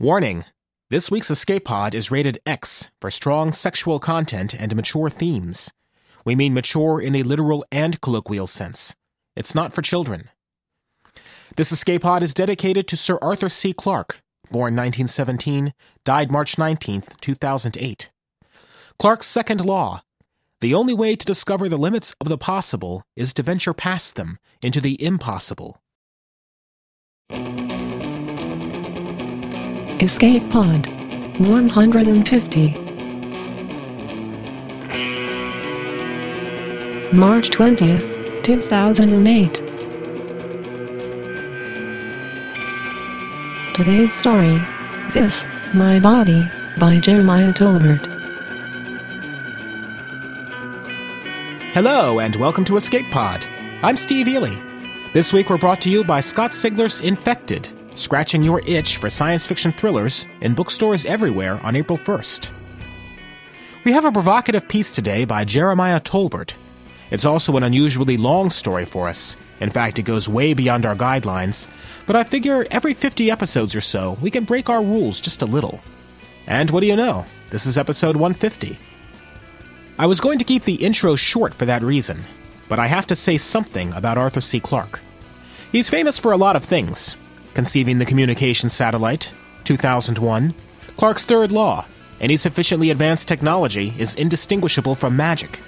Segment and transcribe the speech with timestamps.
[0.00, 0.46] Warning
[0.88, 5.74] this week's Escape Pod is rated X for strong sexual content and mature themes.
[6.24, 8.96] We mean mature in a literal and colloquial sense.
[9.36, 10.30] It's not for children.
[11.54, 13.74] This Escape Pod is dedicated to Sir Arthur C.
[13.74, 18.10] Clarke, born 1917, died March 19, 2008.
[18.98, 20.00] Clarke's second law
[20.62, 24.38] the only way to discover the limits of the possible is to venture past them
[24.62, 25.76] into the impossible.
[30.02, 30.86] Escape Pod
[31.40, 32.68] 150
[37.12, 39.54] March 20th, 2008
[43.74, 44.58] Today's story
[45.12, 48.06] This, My Body, by Jeremiah Tolbert.
[51.74, 53.46] Hello, and welcome to Escape Pod.
[53.82, 54.56] I'm Steve Eley.
[55.12, 59.46] This week we're brought to you by Scott Sigler's Infected, scratching your itch for science
[59.46, 62.52] fiction thrillers in bookstores everywhere on April 1st.
[63.84, 66.54] We have a provocative piece today by Jeremiah Tolbert.
[67.10, 69.36] It's also an unusually long story for us.
[69.58, 71.68] In fact, it goes way beyond our guidelines,
[72.06, 75.46] but I figure every 50 episodes or so, we can break our rules just a
[75.46, 75.80] little.
[76.46, 77.26] And what do you know?
[77.50, 78.78] This is episode 150.
[79.98, 82.24] I was going to keep the intro short for that reason,
[82.68, 84.60] but I have to say something about Arthur C.
[84.60, 85.00] Clarke.
[85.72, 87.16] He's famous for a lot of things
[87.60, 89.30] conceiving the communication satellite,
[89.64, 90.54] 2001,
[90.96, 91.84] Clarke's third law,
[92.18, 95.60] any sufficiently advanced technology is indistinguishable from magic.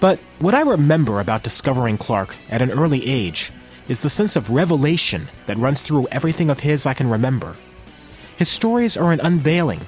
[0.00, 3.52] But what I remember about discovering Clarke at an early age
[3.88, 7.56] is the sense of revelation that runs through everything of his I can remember.
[8.38, 9.82] His stories are an unveiling.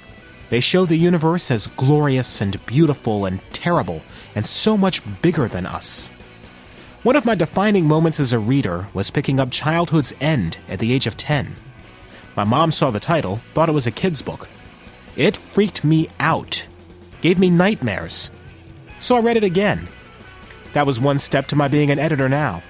[0.51, 4.03] They show the universe as glorious and beautiful and terrible
[4.35, 6.11] and so much bigger than us.
[7.05, 10.93] One of my defining moments as a reader was picking up Childhood's End at the
[10.93, 11.55] age of 10.
[12.35, 14.49] My mom saw the title, thought it was a kid's book.
[15.15, 16.67] It freaked me out,
[17.21, 18.33] gave me nightmares.
[18.99, 19.87] So I read it again.
[20.73, 22.65] That was one step to my being an editor now.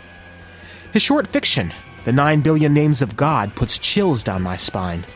[0.92, 1.72] His short fiction,
[2.04, 5.06] The Nine Billion Names of God, puts chills down my spine.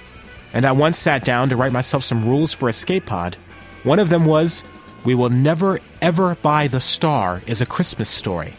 [0.54, 3.36] And I once sat down to write myself some rules for Escape Pod.
[3.82, 4.64] One of them was
[5.04, 8.54] We will never, ever buy the star is a Christmas story.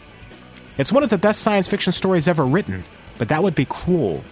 [0.76, 2.84] It's one of the best science fiction stories ever written,
[3.18, 4.24] but that would be cruel.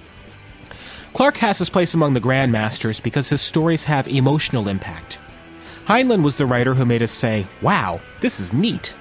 [1.13, 5.21] Clarke has his place among the Grandmasters because his stories have emotional impact.
[5.87, 8.95] Heinlein was the writer who made us say, Wow, this is neat.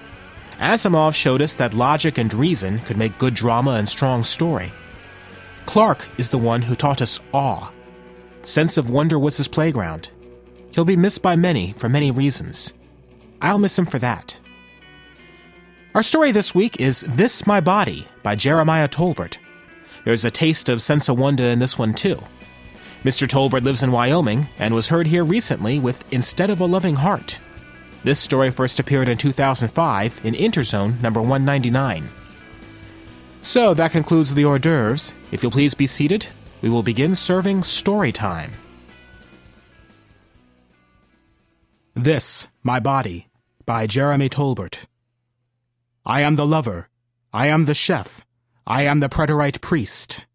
[0.59, 4.72] Asimov showed us that logic and reason could make good drama and strong story.
[5.66, 7.72] Clarke is the one who taught us awe.
[8.44, 10.12] Sense of wonder was his playground.
[10.73, 12.73] He'll be missed by many for many reasons.
[13.41, 14.40] I'll miss him for that.
[15.94, 19.38] Our story this week is This My Body by Jeremiah Tolbert.
[20.06, 22.18] There's a taste of sensawunda in this one, too.
[23.03, 23.28] Mr.
[23.28, 27.41] Tolbert lives in Wyoming and was heard here recently with Instead of a Loving Heart.
[28.06, 32.08] This story first appeared in 2005 in Interzone number 199.
[33.41, 35.13] So that concludes the hors d'oeuvres.
[35.34, 36.25] If you'll please be seated,
[36.62, 38.53] we will begin serving story time.
[41.96, 43.28] This, My Body,
[43.66, 44.85] by Jeremy Tolbert.
[46.06, 46.89] I am the lover.
[47.34, 48.25] I am the chef.
[48.66, 50.25] I am the preterite priest.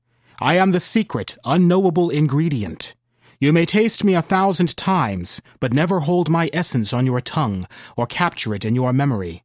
[0.41, 2.95] I am the secret, unknowable ingredient.
[3.39, 7.67] You may taste me a thousand times, but never hold my essence on your tongue
[7.97, 9.43] or capture it in your memory.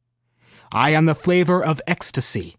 [0.72, 2.56] I am the flavor of ecstasy.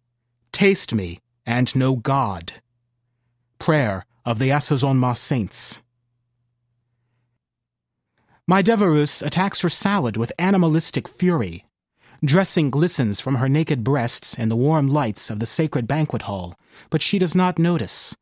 [0.52, 2.53] Taste me and know God.
[3.57, 5.81] Prayer of the Assaisonnements.
[8.46, 11.66] My Deverus attacks her salad with animalistic fury.
[12.25, 16.57] Dressing glistens from her naked breasts in the warm lights of the sacred banquet hall,
[16.89, 18.16] but she does not notice.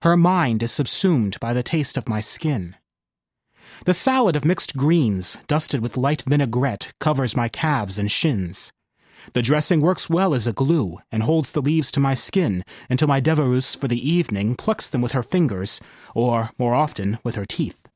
[0.00, 2.76] Her mind is subsumed by the taste of my skin.
[3.84, 8.72] The salad of mixed greens, dusted with light vinaigrette, covers my calves and shins.
[9.34, 13.08] The dressing works well as a glue and holds the leaves to my skin until
[13.08, 15.78] my Deverus for the evening plucks them with her fingers,
[16.14, 17.86] or, more often, with her teeth.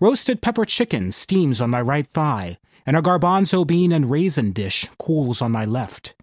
[0.00, 2.56] Roasted pepper chicken steams on my right thigh,
[2.88, 6.14] and a garbanzo bean and raisin dish cools on my left.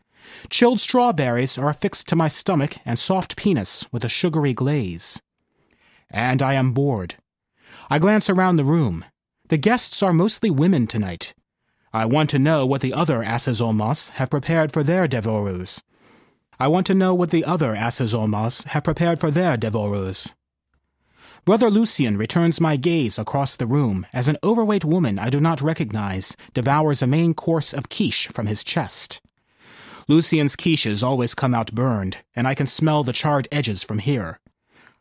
[0.49, 5.21] Chilled strawberries are affixed to my stomach and soft penis with a sugary glaze.
[6.09, 7.17] And I am bored.
[7.87, 9.05] I glance around the room.
[9.49, 11.35] The guests are mostly women tonight.
[11.93, 15.83] I want to know what the other Assaisonnements have prepared for their devorers.
[16.59, 20.33] I want to know what the other Assaisonnements have prepared for their devorers.
[21.45, 25.61] Brother Lucian returns my gaze across the room as an overweight woman I do not
[25.61, 29.21] recognize devours a main course of quiche from his chest.
[30.07, 34.39] Lucian's quiches always come out burned, and I can smell the charred edges from here.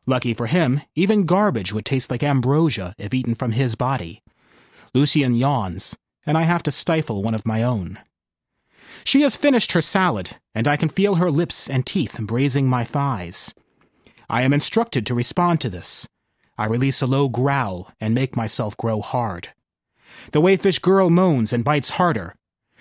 [0.05, 4.23] Lucky for him, even garbage would taste like ambrosia if eaten from his body.
[4.93, 7.99] Lucien yawns, and I have to stifle one of my own.
[9.03, 12.85] She has finished her salad, and I can feel her lips and teeth grazing my
[12.85, 13.55] thighs.
[14.29, 16.07] I am instructed to respond to this.
[16.57, 19.49] I release a low growl and make myself grow hard.
[20.33, 22.35] The wayfish girl moans and bites harder.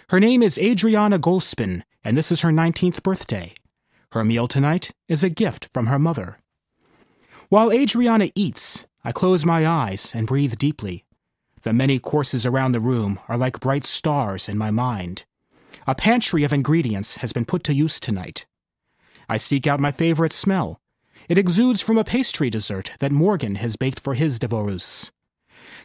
[0.09, 3.55] Her name is Adriana Golspin, and this is her 19th birthday.
[4.11, 6.37] Her meal tonight is a gift from her mother.
[7.49, 11.05] While Adriana eats, I close my eyes and breathe deeply.
[11.63, 15.25] The many courses around the room are like bright stars in my mind.
[15.87, 18.45] A pantry of ingredients has been put to use tonight.
[19.29, 20.79] I seek out my favorite smell.
[21.29, 25.11] It exudes from a pastry dessert that Morgan has baked for his devorees.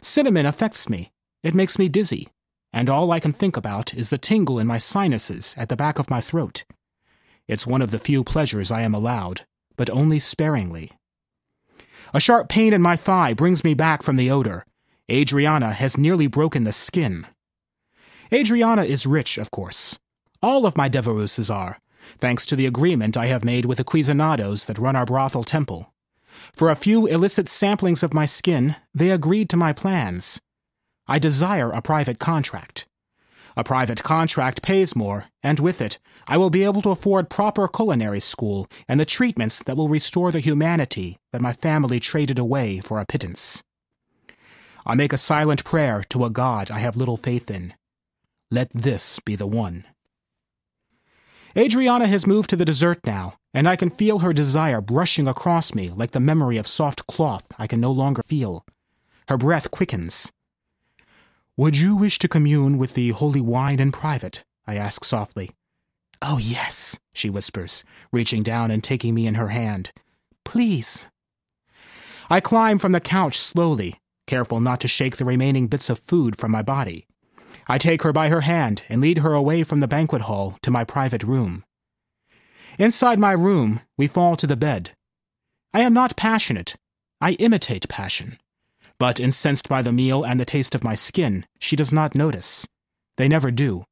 [0.01, 1.11] Cinnamon affects me.
[1.43, 2.27] It makes me dizzy.
[2.73, 5.97] And all I can think about is the tingle in my sinuses at the back
[5.97, 6.65] of my throat.
[7.47, 9.45] It's one of the few pleasures I am allowed,
[9.75, 10.91] but only sparingly.
[12.13, 14.65] A sharp pain in my thigh brings me back from the odor.
[15.11, 17.25] Adriana has nearly broken the skin.
[18.31, 19.97] Adriana is rich, of course.
[20.41, 21.79] All of my Deverouses are,
[22.17, 25.93] thanks to the agreement I have made with the Cuisinados that run our brothel temple.
[26.53, 30.41] For a few illicit samplings of my skin, they agreed to my plans.
[31.07, 32.85] I desire a private contract.
[33.57, 37.67] A private contract pays more, and with it, I will be able to afford proper
[37.67, 42.79] culinary school and the treatments that will restore the humanity that my family traded away
[42.79, 43.63] for a pittance.
[44.85, 47.73] I make a silent prayer to a God I have little faith in.
[48.51, 49.85] Let this be the one.
[51.57, 55.73] Adriana has moved to the dessert now, and I can feel her desire brushing across
[55.73, 58.65] me like the memory of soft cloth I can no longer feel.
[59.27, 60.31] Her breath quickens.
[61.57, 64.43] Would you wish to commune with the holy wine in private?
[64.67, 65.51] I ask softly.
[66.21, 69.91] Oh, yes, she whispers, reaching down and taking me in her hand.
[70.45, 71.09] Please.
[72.29, 76.37] I climb from the couch slowly, careful not to shake the remaining bits of food
[76.37, 77.07] from my body.
[77.71, 80.71] I take her by her hand and lead her away from the banquet hall to
[80.71, 81.63] my private room.
[82.79, 84.91] Inside my room, we fall to the bed.
[85.71, 86.75] I am not passionate.
[87.21, 88.39] I imitate passion.
[88.97, 92.67] But incensed by the meal and the taste of my skin, she does not notice.
[93.17, 93.85] They never do.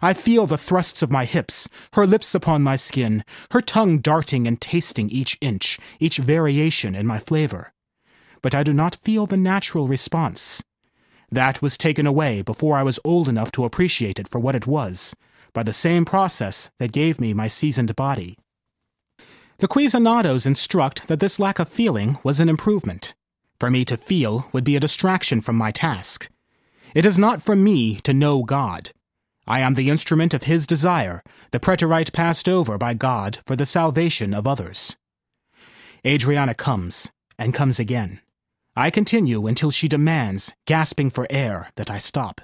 [0.00, 4.46] I feel the thrusts of my hips, her lips upon my skin, her tongue darting
[4.46, 7.72] and tasting each inch, each variation in my flavor.
[8.40, 10.62] But I do not feel the natural response.
[11.34, 14.68] That was taken away before I was old enough to appreciate it for what it
[14.68, 15.16] was,
[15.52, 18.38] by the same process that gave me my seasoned body.
[19.58, 23.14] The Cuisinados instruct that this lack of feeling was an improvement.
[23.58, 26.28] For me to feel would be a distraction from my task.
[26.94, 28.92] It is not for me to know God.
[29.44, 31.20] I am the instrument of His desire,
[31.50, 34.96] the preterite passed over by God for the salvation of others.
[36.06, 38.20] Adriana comes, and comes again.
[38.76, 42.40] I continue until she demands, gasping for air, that I stop.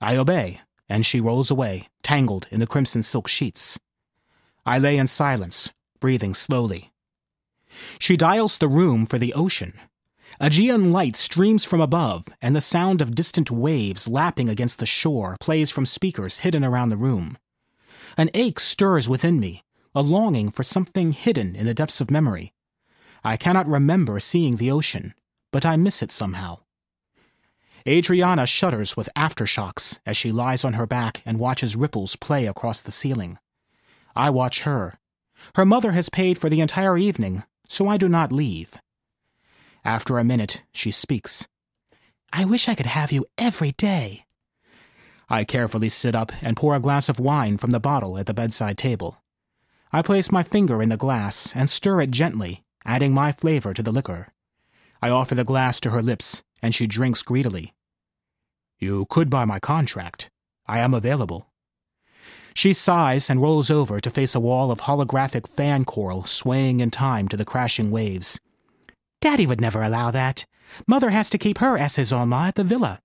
[0.00, 3.78] I obey, and she rolls away, tangled in the crimson silk sheets.
[4.64, 6.92] I lay in silence, breathing slowly.
[7.98, 9.74] She dials the room for the ocean,
[10.38, 15.36] Aegean light streams from above, and the sound of distant waves lapping against the shore
[15.40, 17.38] plays from speakers hidden around the room.
[18.18, 19.62] An ache stirs within me,
[19.94, 22.52] a longing for something hidden in the depths of memory.
[23.24, 25.14] I cannot remember seeing the ocean,
[25.56, 26.58] but I miss it somehow.
[27.88, 32.82] Adriana shudders with aftershocks as she lies on her back and watches ripples play across
[32.82, 33.38] the ceiling.
[34.14, 34.98] I watch her.
[35.54, 38.76] Her mother has paid for the entire evening, so I do not leave.
[39.82, 41.48] After a minute, she speaks.
[42.30, 44.26] I wish I could have you every day.
[45.30, 48.34] I carefully sit up and pour a glass of wine from the bottle at the
[48.34, 49.22] bedside table.
[49.90, 53.82] I place my finger in the glass and stir it gently, adding my flavor to
[53.82, 54.34] the liquor.
[55.00, 57.74] I offer the glass to her lips, and she drinks greedily.
[58.78, 60.30] You could buy my contract.
[60.66, 61.50] I am available.
[62.54, 66.90] She sighs and rolls over to face a wall of holographic fan coral swaying in
[66.90, 68.40] time to the crashing waves.
[69.20, 70.46] Daddy would never allow that.
[70.86, 73.00] Mother has to keep her Esses at the villa.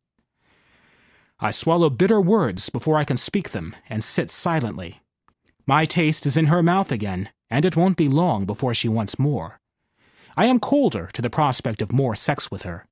[1.39, 5.01] I swallow bitter words before I can speak them and sit silently.
[5.65, 9.17] My taste is in her mouth again, and it won't be long before she wants
[9.17, 9.60] more.
[10.35, 12.87] I am colder to the prospect of more sex with her.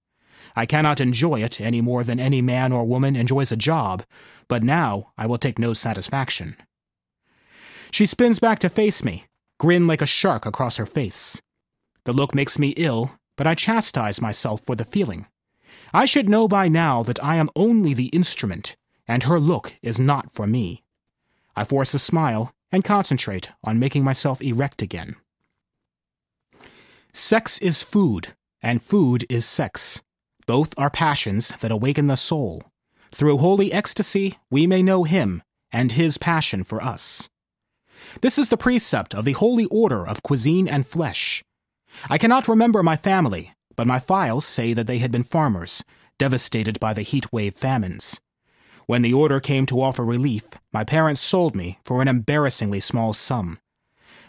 [0.55, 4.03] I cannot enjoy it any more than any man or woman enjoys a job,
[4.47, 6.55] but now I will take no satisfaction.
[7.91, 9.25] She spins back to face me,
[9.57, 11.41] grin like a shark across her face.
[12.05, 15.27] The look makes me ill, but I chastise myself for the feeling.
[15.93, 18.75] I should know by now that I am only the instrument,
[19.07, 20.83] and her look is not for me.
[21.55, 25.15] I force a smile and concentrate on making myself erect again.
[27.11, 30.01] Sex is food, and food is sex.
[30.45, 32.63] Both are passions that awaken the soul.
[33.11, 37.29] Through holy ecstasy, we may know Him and His passion for us.
[38.21, 41.43] This is the precept of the Holy Order of Cuisine and Flesh.
[42.09, 45.83] I cannot remember my family, but my files say that they had been farmers,
[46.19, 48.21] devastated by the heat wave famines.
[48.85, 53.13] When the order came to offer relief, my parents sold me for an embarrassingly small
[53.13, 53.59] sum.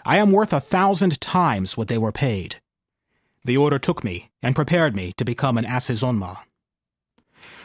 [0.04, 2.56] I am worth a thousand times what they were paid.
[3.44, 6.38] The order took me and prepared me to become an assaisonnement.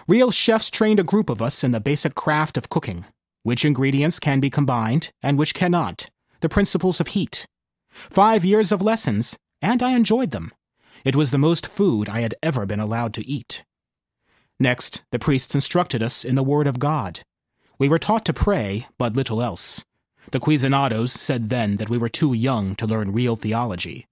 [0.07, 3.05] Real chefs trained a group of us in the basic craft of cooking,
[3.43, 6.09] which ingredients can be combined and which cannot,
[6.41, 7.45] the principles of heat.
[7.89, 10.51] Five years of lessons, and I enjoyed them.
[11.03, 13.63] It was the most food I had ever been allowed to eat.
[14.59, 17.21] Next, the priests instructed us in the Word of God.
[17.77, 19.83] We were taught to pray, but little else.
[20.31, 24.07] The Cuisinados said then that we were too young to learn real theology.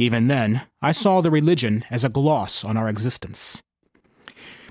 [0.00, 3.62] Even then, I saw the religion as a gloss on our existence.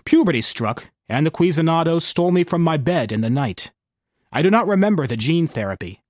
[0.04, 3.70] Puberty struck, and the Cuisinados stole me from my bed in the night.
[4.32, 6.02] I do not remember the gene therapy.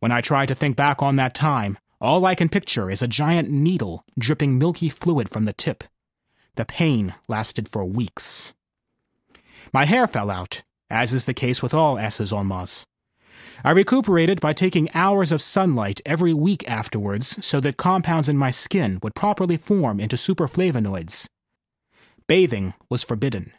[0.00, 3.06] When I try to think back on that time, all I can picture is a
[3.06, 5.84] giant needle dripping milky fluid from the tip.
[6.56, 8.54] The pain lasted for weeks.
[9.72, 12.86] My hair fell out, as is the case with all assaisonnements.
[13.66, 18.50] I recuperated by taking hours of sunlight every week afterwards so that compounds in my
[18.50, 21.26] skin would properly form into superflavonoids.
[22.28, 23.54] Bathing was forbidden.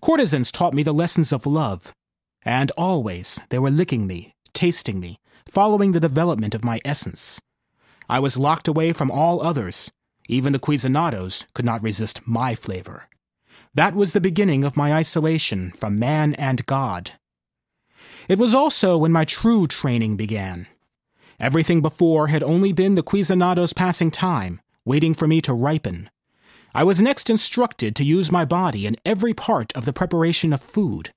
[0.00, 1.92] Courtesans taught me the lessons of love,
[2.42, 7.40] and always they were licking me, tasting me, following the development of my essence.
[8.08, 9.90] I was locked away from all others,
[10.28, 13.08] even the Cuisinados could not resist my flavor.
[13.74, 17.12] That was the beginning of my isolation from man and God.
[18.30, 20.68] It was also when my true training began.
[21.40, 26.08] Everything before had only been the Cuisinados passing time, waiting for me to ripen.
[26.72, 30.60] I was next instructed to use my body in every part of the preparation of
[30.60, 31.12] food.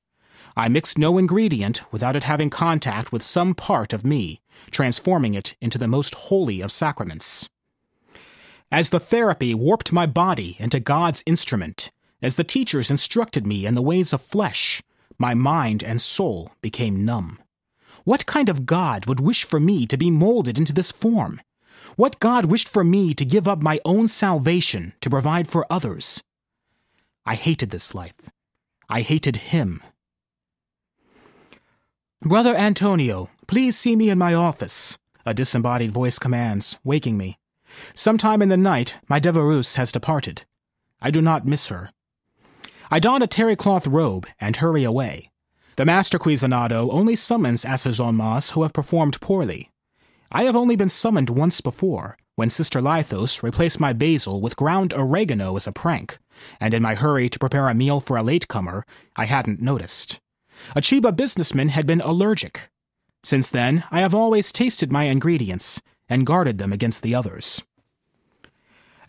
[0.58, 4.41] I mixed no ingredient without it having contact with some part of me,
[4.72, 7.48] transforming it into the most holy of sacraments.
[8.72, 11.91] As the therapy warped my body into God's instrument,
[12.24, 14.82] as the teachers instructed me in the ways of flesh,
[15.17, 17.39] my mind and soul became numb.
[18.03, 21.41] What kind of God would wish for me to be molded into this form?
[21.96, 26.24] What God wished for me to give up my own salvation to provide for others?
[27.25, 28.29] I hated this life.
[28.89, 29.82] I hated him.
[32.22, 37.38] Brother Antonio, please see me in my office, a disembodied voice commands, waking me.
[37.93, 40.43] Sometime in the night, my Devereux has departed.
[41.01, 41.91] I do not miss her.
[42.93, 45.31] I don a terry cloth robe and hurry away.
[45.77, 49.71] The master Cuisinado only summons assaisonnements who have performed poorly.
[50.31, 54.93] I have only been summoned once before, when Sister Lithos replaced my basil with ground
[54.93, 56.19] oregano as a prank,
[56.59, 58.85] and in my hurry to prepare a meal for a latecomer,
[59.15, 60.21] I hadn't noticed.
[60.75, 62.69] A Chiba businessman had been allergic.
[63.23, 67.63] Since then, I have always tasted my ingredients, and guarded them against the others.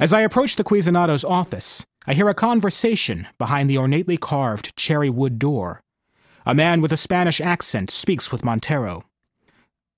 [0.00, 5.08] As I approach the Cuisinado's office, I hear a conversation behind the ornately carved cherry
[5.08, 5.82] wood door.
[6.44, 9.04] A man with a Spanish accent speaks with Montero.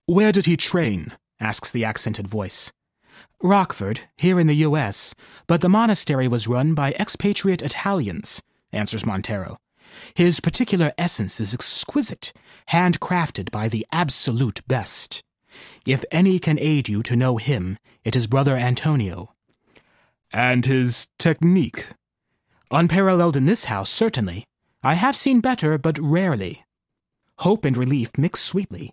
[0.06, 1.12] Where did he train?
[1.40, 2.72] asks the accented voice.
[3.42, 5.14] Rockford, here in the U.S.,
[5.48, 8.40] but the monastery was run by expatriate Italians,
[8.72, 9.58] answers Montero.
[10.14, 12.32] His particular essence is exquisite,
[12.70, 15.22] handcrafted by the absolute best.
[15.84, 19.32] If any can aid you to know him, it is Brother Antonio.
[20.36, 21.86] And his technique?
[22.70, 24.44] Unparalleled in this house, certainly.
[24.82, 26.62] I have seen better, but rarely.
[27.38, 28.92] Hope and relief mix sweetly.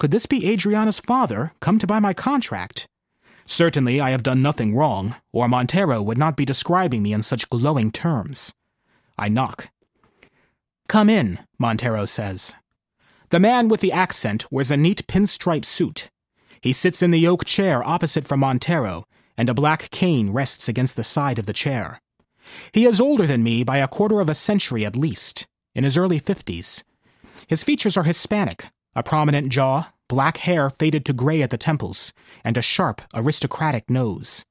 [0.00, 2.88] Could this be Adriana's father, come to buy my contract?
[3.46, 7.48] Certainly I have done nothing wrong, or Montero would not be describing me in such
[7.50, 8.52] glowing terms.
[9.16, 9.68] I knock.
[10.88, 12.56] Come in, Montero says.
[13.28, 16.10] The man with the accent wears a neat pinstripe suit.
[16.60, 19.04] He sits in the oak chair opposite from Montero,
[19.40, 22.02] and a black cane rests against the side of the chair.
[22.72, 25.96] He is older than me by a quarter of a century at least, in his
[25.96, 26.84] early fifties.
[27.46, 32.12] His features are Hispanic, a prominent jaw, black hair faded to gray at the temples,
[32.44, 34.44] and a sharp, aristocratic nose.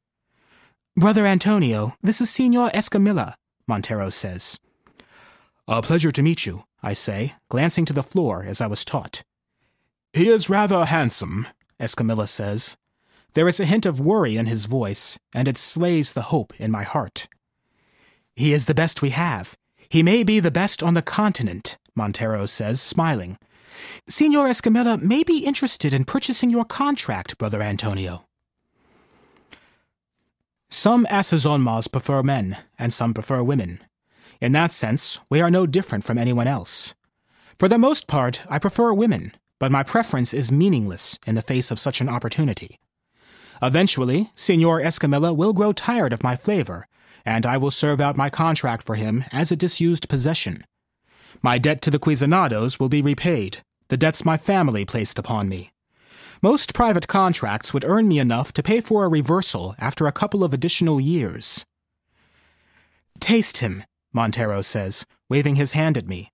[0.95, 3.35] Brother Antonio, this is Senor Escamilla,
[3.67, 4.59] Montero says.
[5.67, 9.21] A pleasure to meet you, I say, glancing to the floor as I was taught.
[10.13, 11.45] He is rather handsome,
[11.79, 12.75] Escamilla says.
[13.33, 16.71] There is a hint of worry in his voice, and it slays the hope in
[16.71, 17.27] my heart.
[18.35, 19.55] He is the best we have.
[19.89, 23.37] He may be the best on the continent, Montero says, smiling.
[24.07, 28.25] Senor Escamilla may be interested in purchasing your contract, Brother Antonio.
[30.69, 33.81] Some Assaisonnements prefer men, and some prefer women.
[34.41, 36.95] In that sense, we are no different from anyone else.
[37.57, 41.71] For the most part, I prefer women, but my preference is meaningless in the face
[41.71, 42.79] of such an opportunity.
[43.61, 46.87] Eventually, Signor Escamilla will grow tired of my flavor,
[47.25, 50.65] and I will serve out my contract for him as a disused possession.
[51.41, 55.71] My debt to the Cuisinados will be repaid, the debts my family placed upon me.
[56.41, 60.43] Most private contracts would earn me enough to pay for a reversal after a couple
[60.43, 61.65] of additional years.
[63.19, 66.31] Taste him, Montero says, waving his hand at me.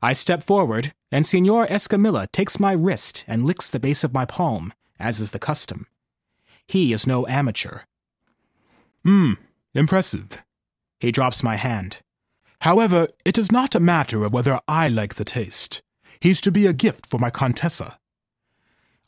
[0.00, 4.24] I step forward, and Signor Escamilla takes my wrist and licks the base of my
[4.24, 5.86] palm, as is the custom.
[6.68, 7.80] He is no amateur.
[9.04, 9.32] Hmm,
[9.74, 10.42] impressive.
[11.00, 11.98] He drops my hand.
[12.60, 15.82] However, it is not a matter of whether I like the taste.
[16.20, 17.98] He's to be a gift for my Contessa.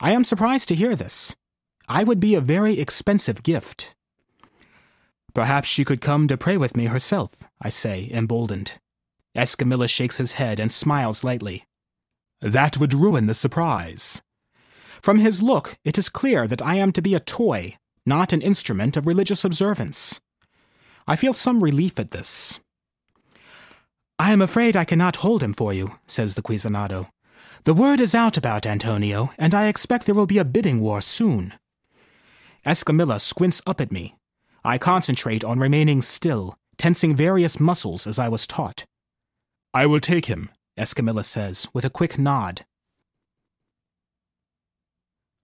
[0.01, 1.35] I am surprised to hear this.
[1.87, 3.95] I would be a very expensive gift.
[5.33, 8.73] Perhaps she could come to pray with me herself, I say, emboldened.
[9.35, 11.65] Escamilla shakes his head and smiles lightly.
[12.41, 14.21] That would ruin the surprise.
[15.05, 18.41] From his look, it is clear that I am to be a toy, not an
[18.41, 20.19] instrument of religious observance.
[21.05, 22.59] I feel some relief at this.
[24.17, 27.11] I am afraid I cannot hold him for you, says the Cuisinado.
[27.65, 31.01] The word is out about Antonio, and I expect there will be a bidding war
[31.01, 31.53] soon.
[32.65, 34.15] Escamilla squints up at me.
[34.63, 38.85] I concentrate on remaining still, tensing various muscles as I was taught.
[39.71, 42.65] I will take him, Escamilla says, with a quick nod.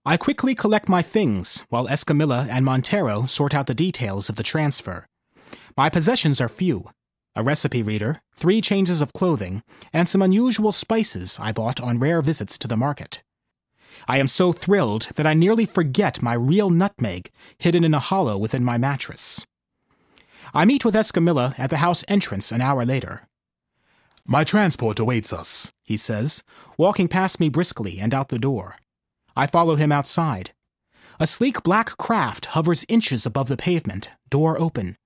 [0.04, 4.42] I quickly collect my things, while Escamilla and Montero sort out the details of the
[4.42, 5.06] transfer.
[5.76, 6.90] My possessions are few
[7.34, 12.20] a recipe reader, three changes of clothing, and some unusual spices I bought on rare
[12.20, 13.22] visits to the market.
[14.06, 18.36] I am so thrilled that I nearly forget my real nutmeg hidden in a hollow
[18.36, 19.46] within my mattress.
[20.52, 23.28] I meet with Escamilla at the house entrance an hour later.
[24.26, 26.42] My transport awaits us, he says,
[26.76, 28.76] walking past me briskly and out the door.
[29.36, 30.52] I follow him outside.
[31.20, 34.96] A sleek black craft hovers inches above the pavement, door open.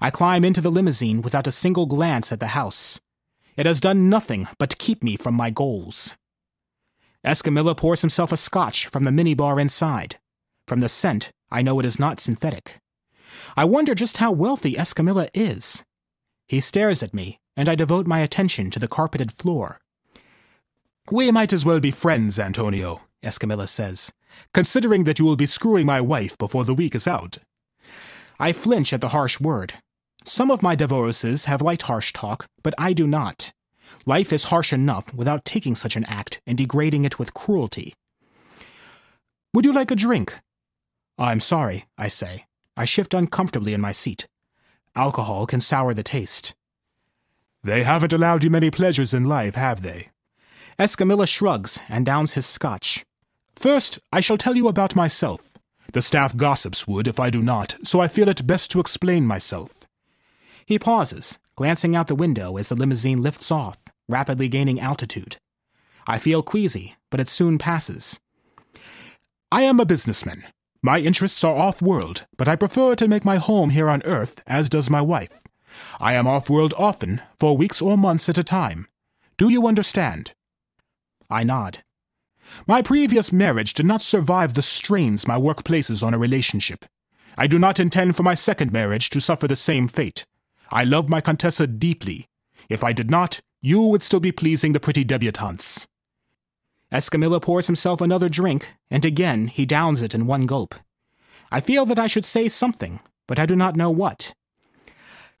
[0.00, 3.00] I climb into the limousine without a single glance at the house.
[3.56, 6.16] It has done nothing but keep me from my goals.
[7.24, 10.18] Escamilla pours himself a scotch from the minibar inside.
[10.66, 12.78] From the scent, I know it is not synthetic.
[13.56, 15.84] I wonder just how wealthy Escamilla is.
[16.48, 19.78] He stares at me, and I devote my attention to the carpeted floor.
[21.10, 24.12] We might as well be friends, Antonio, Escamilla says,
[24.54, 27.38] considering that you will be screwing my wife before the week is out.
[28.38, 29.74] I flinch at the harsh word.
[30.24, 33.52] Some of my Devoruses have liked harsh talk, but I do not.
[34.06, 37.94] Life is harsh enough without taking such an act and degrading it with cruelty.
[39.52, 40.38] Would you like a drink?
[41.18, 42.46] I'm sorry, I say.
[42.76, 44.26] I shift uncomfortably in my seat.
[44.96, 46.54] Alcohol can sour the taste.
[47.62, 50.08] They haven't allowed you many pleasures in life, have they?
[50.78, 53.04] Escamilla shrugs and downs his scotch.
[53.60, 55.54] First, I shall tell you about myself.
[55.92, 59.26] The staff gossips would if I do not, so I feel it best to explain
[59.26, 59.84] myself.
[60.64, 65.36] He pauses, glancing out the window as the limousine lifts off, rapidly gaining altitude.
[66.06, 68.18] I feel queasy, but it soon passes.
[69.52, 70.44] I am a businessman.
[70.80, 74.42] My interests are off world, but I prefer to make my home here on Earth,
[74.46, 75.42] as does my wife.
[76.00, 78.88] I am off world often, for weeks or months at a time.
[79.36, 80.32] Do you understand?
[81.28, 81.82] I nod.
[82.66, 86.84] My previous marriage did not survive the strains my work places on a relationship.
[87.36, 90.26] I do not intend for my second marriage to suffer the same fate.
[90.70, 92.26] I love my Contessa deeply.
[92.68, 95.86] If I did not, you would still be pleasing the pretty debutantes.
[96.92, 100.74] Escamilla pours himself another drink, and again he downs it in one gulp.
[101.50, 104.34] I feel that I should say something, but I do not know what.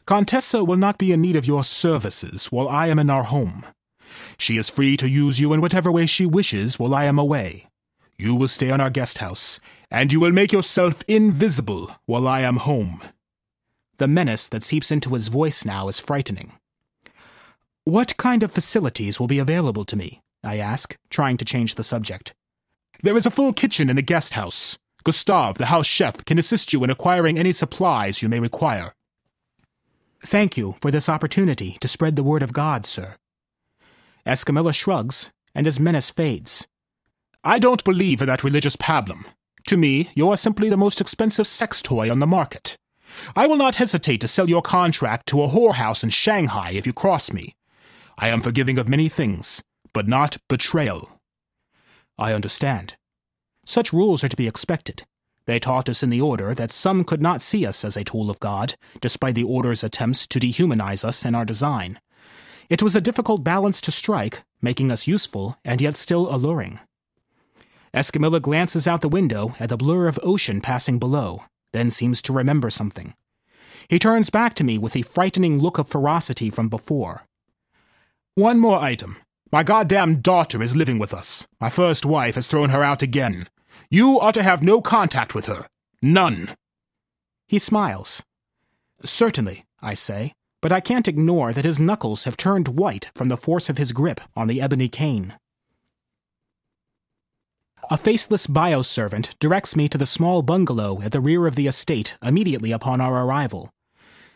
[0.06, 3.64] Contessa will not be in need of your services while I am in our home.
[4.40, 7.66] She is free to use you in whatever way she wishes while I am away.
[8.16, 12.40] You will stay on our guest house, and you will make yourself invisible while I
[12.40, 13.02] am home.
[13.98, 16.52] The menace that seeps into his voice now is frightening.
[17.84, 20.22] What kind of facilities will be available to me?
[20.42, 22.32] I ask, trying to change the subject.
[23.02, 24.78] There is a full kitchen in the guest house.
[25.04, 28.94] Gustave, the house chef, can assist you in acquiring any supplies you may require.
[30.24, 33.16] Thank you for this opportunity to spread the word of God, sir.
[34.26, 36.66] Escamilla shrugs, and his menace fades.
[37.42, 39.24] I don't believe in that religious pablum.
[39.66, 42.76] To me, you are simply the most expensive sex toy on the market.
[43.34, 46.92] I will not hesitate to sell your contract to a whorehouse in Shanghai if you
[46.92, 47.54] cross me.
[48.18, 51.20] I am forgiving of many things, but not betrayal.
[52.18, 52.96] I understand.
[53.64, 55.04] Such rules are to be expected.
[55.46, 58.30] They taught us in the Order that some could not see us as a tool
[58.30, 61.98] of God, despite the Order's attempts to dehumanize us in our design.
[62.70, 66.78] It was a difficult balance to strike, making us useful and yet still alluring.
[67.92, 72.32] Escamilla glances out the window at the blur of ocean passing below, then seems to
[72.32, 73.14] remember something.
[73.88, 77.22] He turns back to me with the frightening look of ferocity from before.
[78.36, 79.16] One more item.
[79.50, 81.48] My goddamn daughter is living with us.
[81.60, 83.48] My first wife has thrown her out again.
[83.90, 85.66] You are to have no contact with her.
[86.00, 86.50] None.
[87.48, 88.22] He smiles.
[89.04, 93.36] Certainly, I say, but I can't ignore that his knuckles have turned white from the
[93.36, 95.34] force of his grip on the ebony cane.
[97.90, 102.16] A faceless bioservant directs me to the small bungalow at the rear of the estate
[102.22, 103.72] immediately upon our arrival.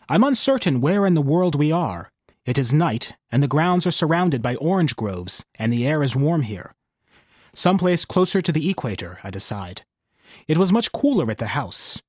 [0.09, 2.11] I'm uncertain where in the world we are.
[2.45, 6.15] It is night, and the grounds are surrounded by orange groves, and the air is
[6.15, 6.75] warm here.
[7.53, 9.83] Someplace closer to the equator, I decide.
[10.47, 12.01] It was much cooler at the house.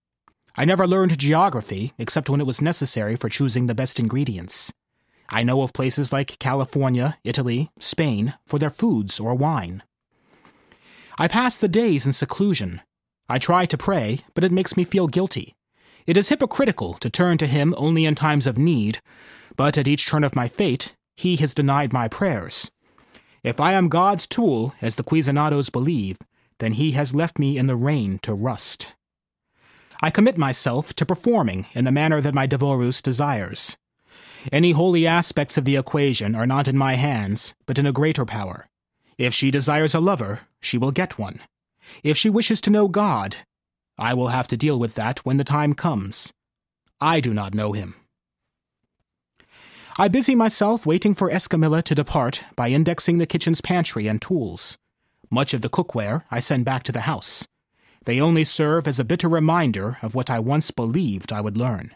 [0.57, 4.73] I never learned geography except when it was necessary for choosing the best ingredients.
[5.29, 9.83] I know of places like California, Italy, Spain for their foods or wine.
[11.19, 12.81] I pass the days in seclusion.
[13.29, 15.55] I try to pray, but it makes me feel guilty.
[16.07, 19.01] It is hypocritical to turn to Him only in times of need,
[19.57, 22.71] but at each turn of my fate, He has denied my prayers.
[23.47, 26.19] If I am God's tool, as the Cuisinados believe,
[26.59, 28.95] then he has left me in the rain to rust.
[30.03, 33.77] I commit myself to performing in the manner that my Devorus desires.
[34.53, 38.25] Any holy aspects of the equation are not in my hands, but in a greater
[38.25, 38.69] power.
[39.19, 41.41] If she desires a lover, she will get one.
[42.03, 43.37] If she wishes to know God,
[43.99, 46.33] I will have to deal with that when the time comes.
[47.01, 47.95] I do not know him.
[49.99, 54.77] I busy myself waiting for Escamilla to depart by indexing the kitchen's pantry and tools.
[55.31, 57.49] Much of the cookware I send back to the house.
[58.07, 61.95] They only serve as a bitter reminder of what I once believed I would learn.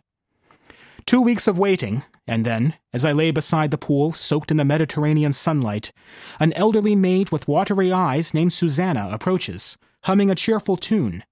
[1.06, 4.64] Two weeks of waiting, and then, as I lay beside the pool soaked in the
[4.64, 5.92] Mediterranean sunlight,
[6.38, 11.24] an elderly maid with watery eyes named Susanna approaches, humming a cheerful tune.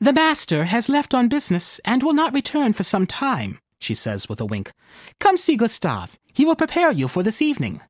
[0.00, 4.28] The master has left on business and will not return for some time, she says
[4.28, 4.72] with a wink.
[5.20, 6.16] Come see Gustave.
[6.32, 7.82] He will prepare you for this evening.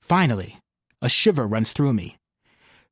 [0.00, 0.58] Finally,
[1.02, 2.16] a shiver runs through me.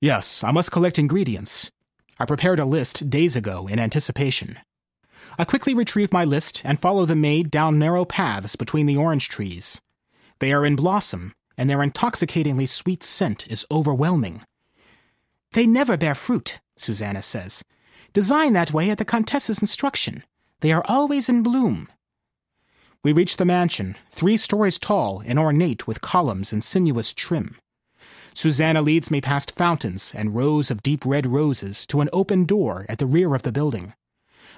[0.01, 1.70] Yes, I must collect ingredients.
[2.18, 4.59] I prepared a list days ago in anticipation.
[5.38, 9.28] I quickly retrieve my list and follow the maid down narrow paths between the orange
[9.28, 9.81] trees.
[10.40, 14.42] They are in blossom, and their intoxicatingly sweet scent is overwhelming.
[15.52, 17.64] They never bear fruit, Susanna says.
[18.12, 20.24] Designed that way at the Countess's instruction.
[20.61, 21.88] They are always in bloom.
[23.04, 27.57] We reach the mansion, three stories tall and ornate with columns and sinuous trim.
[28.38, 32.87] Susanna leads me past fountains and rows of deep red roses to an open door
[32.88, 33.94] at the rear of the building.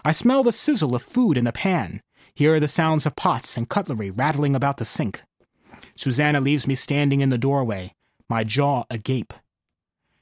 [0.05, 2.03] I smell the sizzle of food in the pan,
[2.35, 5.23] hear the sounds of pots and cutlery rattling about the sink.
[5.97, 7.95] Susanna leaves me standing in the doorway,
[8.29, 9.33] my jaw agape.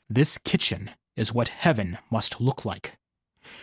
[0.08, 2.96] This kitchen is what heaven must look like.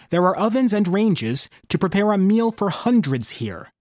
[0.10, 3.72] There are ovens and ranges to prepare a meal for hundreds here.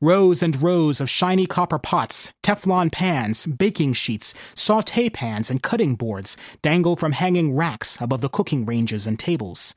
[0.00, 5.94] Rows and rows of shiny copper pots, Teflon pans, baking sheets, saute pans, and cutting
[5.94, 9.74] boards dangle from hanging racks above the cooking ranges and tables.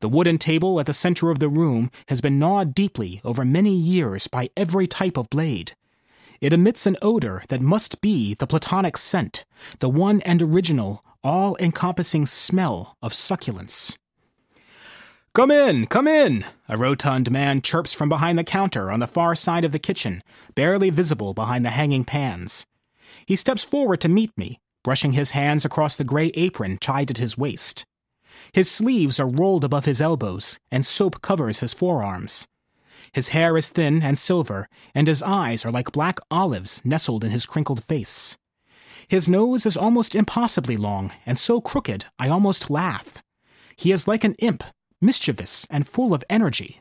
[0.00, 3.74] The wooden table at the center of the room has been gnawed deeply over many
[3.74, 5.74] years by every type of blade.
[6.40, 9.44] It emits an odor that must be the platonic scent,
[9.78, 13.96] the one and original, all encompassing smell of succulence.
[15.36, 16.46] Come in, come in!
[16.66, 20.22] A rotund man chirps from behind the counter on the far side of the kitchen,
[20.54, 22.66] barely visible behind the hanging pans.
[23.26, 27.18] He steps forward to meet me, brushing his hands across the gray apron tied at
[27.18, 27.84] his waist.
[28.54, 32.48] His sleeves are rolled above his elbows, and soap covers his forearms.
[33.12, 37.30] His hair is thin and silver, and his eyes are like black olives nestled in
[37.30, 38.38] his crinkled face.
[39.06, 43.18] His nose is almost impossibly long, and so crooked I almost laugh.
[43.76, 44.64] He is like an imp,
[45.00, 46.80] mischievous and full of energy.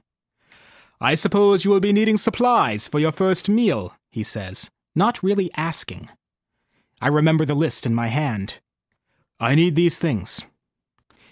[1.00, 5.52] I suppose you will be needing supplies for your first meal, he says, not really
[5.56, 6.10] asking.
[7.02, 8.60] I remember the list in my hand.
[9.40, 10.46] I need these things.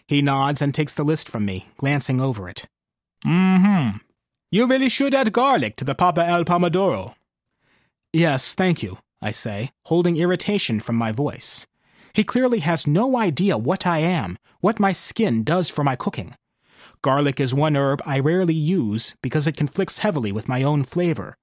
[0.07, 2.67] He nods and takes the list from me, glancing over it.
[3.25, 3.97] Mm-hmm.
[4.51, 7.15] You really should add garlic to the Pappa al Pomodoro.
[8.11, 11.65] Yes, thank you, I say, holding irritation from my voice.
[12.13, 16.35] He clearly has no idea what I am, what my skin does for my cooking.
[17.03, 21.35] Garlic is one herb I rarely use because it conflicts heavily with my own flavor,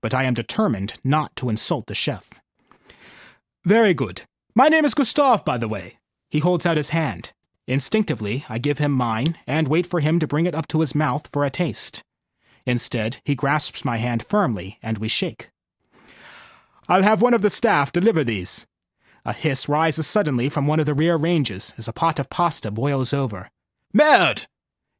[0.00, 2.40] but I am determined not to insult the chef.
[3.64, 4.22] Very good.
[4.54, 5.98] My name is Gustave, by the way.
[6.30, 7.32] He holds out his hand.
[7.66, 10.94] Instinctively, I give him mine and wait for him to bring it up to his
[10.94, 12.04] mouth for a taste.
[12.64, 15.50] Instead, he grasps my hand firmly and we shake.
[16.88, 18.64] I'll have one of the staff deliver these.
[19.24, 22.70] A hiss rises suddenly from one of the rear ranges as a pot of pasta
[22.70, 23.50] boils over.
[23.92, 24.46] Merde!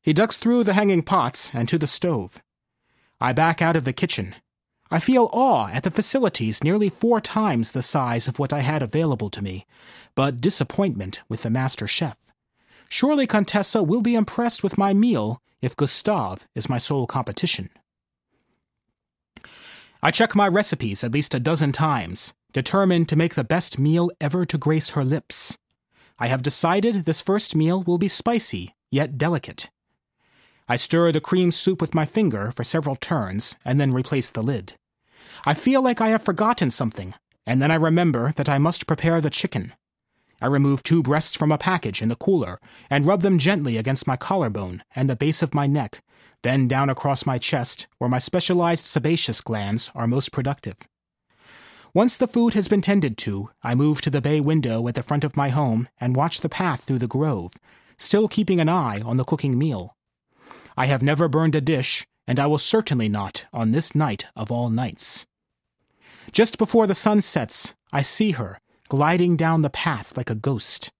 [0.03, 2.43] He ducks through the hanging pots and to the stove.
[3.21, 4.35] I back out of the kitchen.
[4.91, 8.83] I feel awe at the facilities nearly four times the size of what I had
[8.83, 9.67] available to me,
[10.15, 12.33] but disappointment with the master chef.
[12.89, 17.69] Surely Contessa will be impressed with my meal if Gustave is my sole competition.
[20.03, 24.11] I check my recipes at least a dozen times, determined to make the best meal
[24.21, 25.59] ever to grace her lips.
[26.19, 29.69] I have decided this first meal will be spicy, yet delicate.
[30.71, 34.41] I stir the cream soup with my finger for several turns and then replace the
[34.41, 34.75] lid.
[35.45, 37.13] I feel like I have forgotten something,
[37.45, 39.73] and then I remember that I must prepare the chicken.
[40.41, 44.07] I remove two breasts from a package in the cooler and rub them gently against
[44.07, 46.05] my collarbone and the base of my neck,
[46.45, 50.77] then down across my chest where my specialized sebaceous glands are most productive.
[51.93, 55.03] Once the food has been tended to, I move to the bay window at the
[55.03, 57.55] front of my home and watch the path through the grove,
[57.97, 59.97] still keeping an eye on the cooking meal.
[60.77, 64.51] I have never burned a dish, and I will certainly not on this night of
[64.51, 65.27] all nights.
[66.33, 70.91] Just before the sun sets, I see her, gliding down the path like a ghost.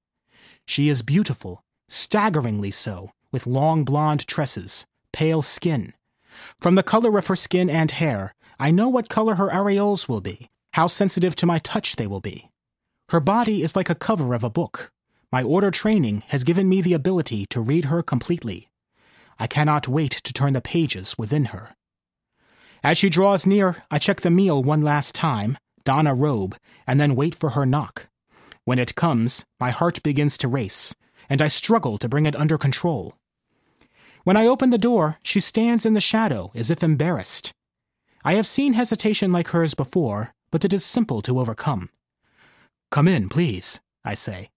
[0.67, 5.95] She is beautiful, staggeringly so, with long blonde tresses, pale skin.
[6.61, 10.21] From the color of her skin and hair, I know what color her areoles will
[10.21, 12.51] be, how sensitive to my touch they will be.
[13.09, 14.93] Her body is like a cover of a book.
[15.33, 18.70] My order training has given me the ability to read her completely.
[19.41, 21.71] I cannot wait to turn the pages within her.
[22.85, 27.01] As she draws near, I check the meal one last time, don a robe, and
[27.01, 28.09] then wait for her knock.
[28.65, 30.95] When it comes, my heart begins to race,
[31.29, 33.15] and I struggle to bring it under control.
[34.25, 37.53] When I open the door, she stands in the shadow as if embarrassed.
[38.23, 41.89] I have seen hesitation like hers before, but it is simple to overcome.
[42.91, 44.51] Come in, please, I say.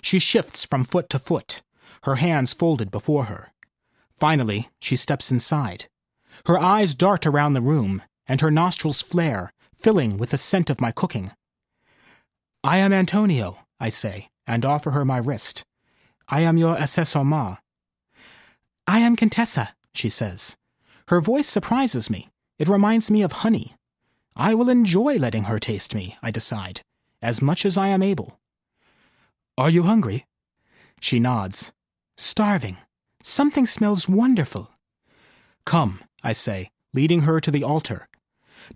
[0.00, 1.62] She shifts from foot to foot,
[2.04, 3.52] her hands folded before her.
[4.18, 5.86] Finally, she steps inside.
[6.46, 10.80] Her eyes dart around the room, and her nostrils flare, filling with the scent of
[10.80, 11.30] my cooking.
[12.64, 15.64] I am Antonio, I say, and offer her my wrist.
[16.28, 17.58] I am your assaisonnement.
[18.88, 20.56] I am Contessa, she says.
[21.08, 22.28] Her voice surprises me.
[22.58, 23.76] It reminds me of honey.
[24.34, 26.82] I will enjoy letting her taste me, I decide,
[27.22, 28.40] as much as I am able.
[29.56, 30.26] Are you hungry?
[31.00, 31.72] She nods.
[32.16, 32.78] Starving.
[33.28, 34.70] Something smells wonderful.
[35.66, 38.08] Come, I say, leading her to the altar.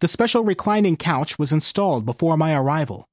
[0.00, 3.08] The special reclining couch was installed before my arrival.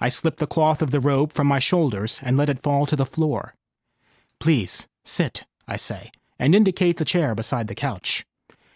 [0.00, 2.96] I slip the cloth of the robe from my shoulders and let it fall to
[2.96, 3.54] the floor.
[4.40, 8.26] Please, sit, I say, and indicate the chair beside the couch.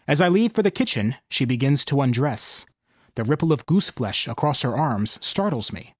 [0.06, 2.64] As I leave for the kitchen, she begins to undress.
[3.16, 5.94] The ripple of goose flesh across her arms startles me.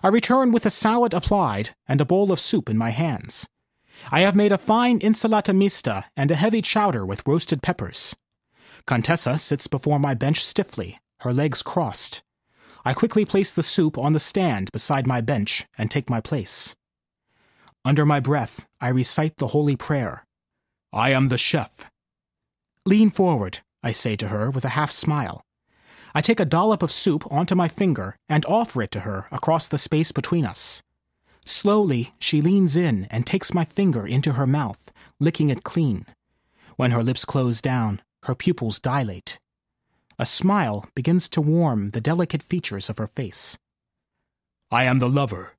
[0.00, 3.48] I return with a salad applied and a bowl of soup in my hands.
[4.10, 8.16] I have made a fine insalata mista and a heavy chowder with roasted peppers.
[8.86, 12.22] Contessa sits before my bench stiffly, her legs crossed.
[12.84, 16.74] I quickly place the soup on the stand beside my bench and take my place.
[17.84, 20.24] Under my breath, I recite the holy prayer
[20.92, 21.90] I am the chef.
[22.86, 25.42] Lean forward, I say to her with a half smile.
[26.14, 29.68] I take a dollop of soup onto my finger and offer it to her across
[29.68, 30.82] the space between us.
[31.48, 36.04] Slowly, she leans in and takes my finger into her mouth, licking it clean.
[36.76, 39.38] When her lips close down, her pupils dilate.
[40.18, 43.56] A smile begins to warm the delicate features of her face.
[44.70, 45.54] I am the lover.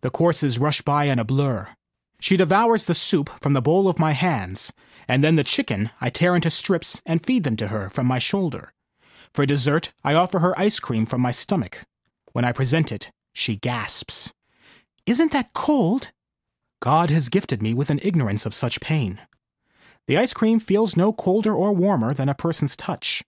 [0.00, 1.68] The courses rush by in a blur.
[2.18, 4.72] She devours the soup from the bowl of my hands,
[5.06, 8.18] and then the chicken I tear into strips and feed them to her from my
[8.18, 8.72] shoulder.
[9.32, 11.84] For dessert, I offer her ice cream from my stomach.
[12.32, 14.32] When I present it, she gasps.
[15.08, 16.12] Isn't that cold?
[16.82, 19.18] God has gifted me with an ignorance of such pain.
[20.06, 23.24] The ice cream feels no colder or warmer than a person's touch.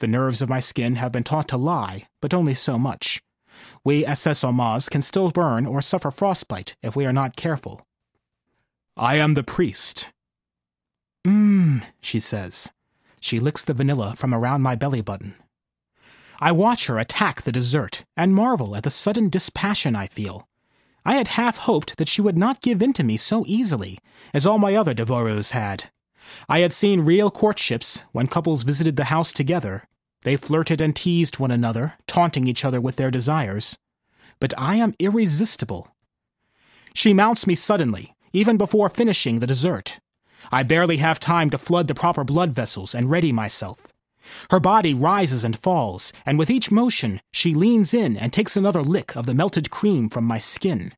[0.00, 3.22] The nerves of my skin have been taught to lie, but only so much.
[3.84, 7.86] We assaisonnements can still burn or suffer frostbite if we are not careful.
[8.96, 10.08] I am the priest.
[11.24, 12.72] Mmm, she says.
[13.20, 15.36] She licks the vanilla from around my belly button.
[16.40, 20.48] I watch her attack the dessert and marvel at the sudden dispassion I feel.
[21.04, 23.98] I had half hoped that she would not give in to me so easily,
[24.34, 25.90] as all my other devorees had.
[26.48, 29.84] I had seen real courtships when couples visited the house together.
[30.22, 33.78] They flirted and teased one another, taunting each other with their desires.
[34.38, 35.94] But I am irresistible.
[36.94, 39.98] She mounts me suddenly, even before finishing the dessert.
[40.52, 43.92] I barely have time to flood the proper blood vessels and ready myself.
[44.50, 48.82] Her body rises and falls, and with each motion, she leans in and takes another
[48.82, 50.92] lick of the melted cream from my skin.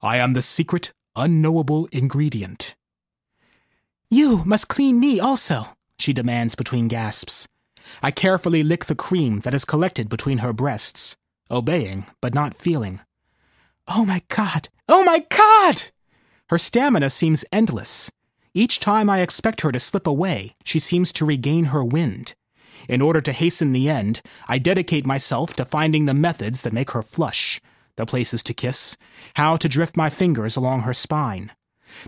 [0.00, 2.76] I am the secret, unknowable ingredient.
[4.10, 7.46] You must clean me also, she demands between gasps.
[8.02, 11.16] I carefully lick the cream that is collected between her breasts,
[11.50, 13.00] obeying but not feeling.
[13.86, 14.68] Oh my god!
[14.88, 15.84] Oh my god!
[16.50, 18.10] Her stamina seems endless.
[18.54, 22.34] Each time I expect her to slip away, she seems to regain her wind.
[22.88, 26.92] In order to hasten the end, I dedicate myself to finding the methods that make
[26.92, 27.60] her flush,
[27.96, 28.96] the places to kiss,
[29.34, 31.52] how to drift my fingers along her spine.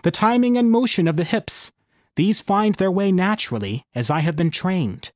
[0.02, 1.72] The timing and motion of the hips,
[2.16, 5.12] these find their way naturally as I have been trained.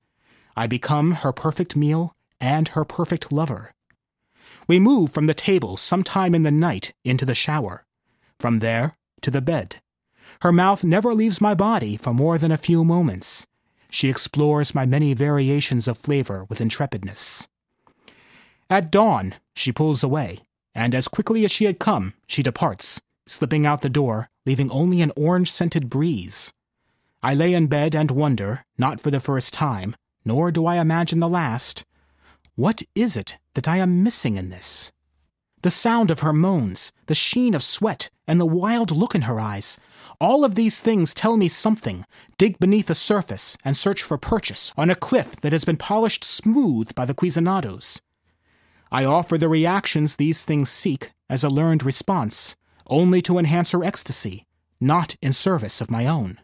[0.56, 3.72] I become her perfect meal and her perfect lover.
[4.66, 7.84] We move from the table sometime in the night into the shower,
[8.38, 9.80] from there to the bed.
[10.42, 13.47] Her mouth never leaves my body for more than a few moments.
[13.90, 17.49] She explores my many variations of flavor with intrepidness.
[18.68, 20.40] At dawn, she pulls away,
[20.75, 25.01] and as quickly as she had come, she departs, slipping out the door, leaving only
[25.01, 26.53] an orange scented breeze.
[27.23, 29.94] I lay in bed and wonder, not for the first time,
[30.25, 31.85] nor do I imagine the last,
[32.57, 34.92] what is it that I am missing in this?
[35.62, 39.40] The sound of her moans, the sheen of sweat, and the wild look in her
[39.40, 39.79] eyes.
[40.24, 42.06] All of these things tell me something.
[42.38, 46.24] Dig beneath the surface and search for purchase on a cliff that has been polished
[46.24, 48.00] smooth by the Cuisinados.
[48.90, 52.56] I offer the reactions these things seek as a learned response,
[52.87, 54.46] only to enhance her ecstasy,
[54.80, 56.40] not in service of my own.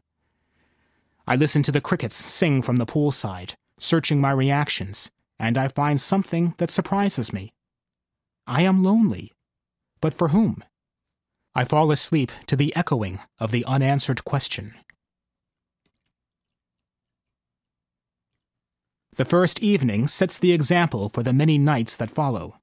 [1.26, 5.98] I listen to the crickets sing from the poolside, searching my reactions, and I find
[5.98, 7.54] something that surprises me.
[8.46, 9.32] I am lonely.
[10.02, 10.64] But for whom?
[11.54, 14.74] I fall asleep to the echoing of the unanswered question.
[19.16, 22.56] The first evening sets the example for the many nights that follow.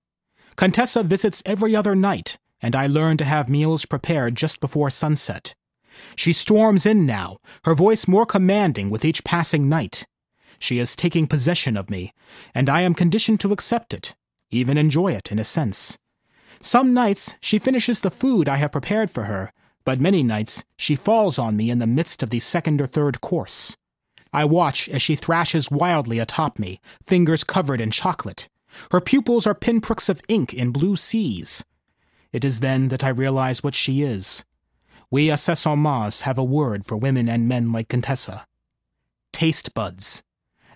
[0.55, 5.53] Contessa visits every other night, and I learn to have meals prepared just before sunset.
[6.15, 10.05] She storms in now, her voice more commanding with each passing night.
[10.59, 12.13] She is taking possession of me,
[12.55, 14.15] and I am conditioned to accept it,
[14.49, 15.97] even enjoy it in a sense.
[16.59, 19.51] Some nights she finishes the food I have prepared for her,
[19.85, 23.21] but many nights she falls on me in the midst of the second or third
[23.21, 23.77] course.
[24.33, 28.49] I watch as she thrashes wildly atop me, fingers covered in chocolate.
[28.91, 31.65] Her pupils are pinpricks of ink in blue seas.
[32.33, 34.43] It is then that I realize what she is.
[35.09, 38.45] We Accessoires have a word for women and men like Contessa.
[39.31, 40.21] Taste buds.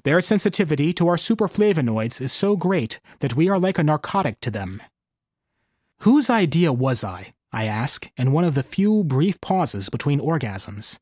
[0.03, 4.49] Their sensitivity to our superflavonoids is so great that we are like a narcotic to
[4.49, 4.81] them.
[6.01, 7.33] Whose idea was I?
[7.53, 10.97] I ask, in one of the few brief pauses between orgasms.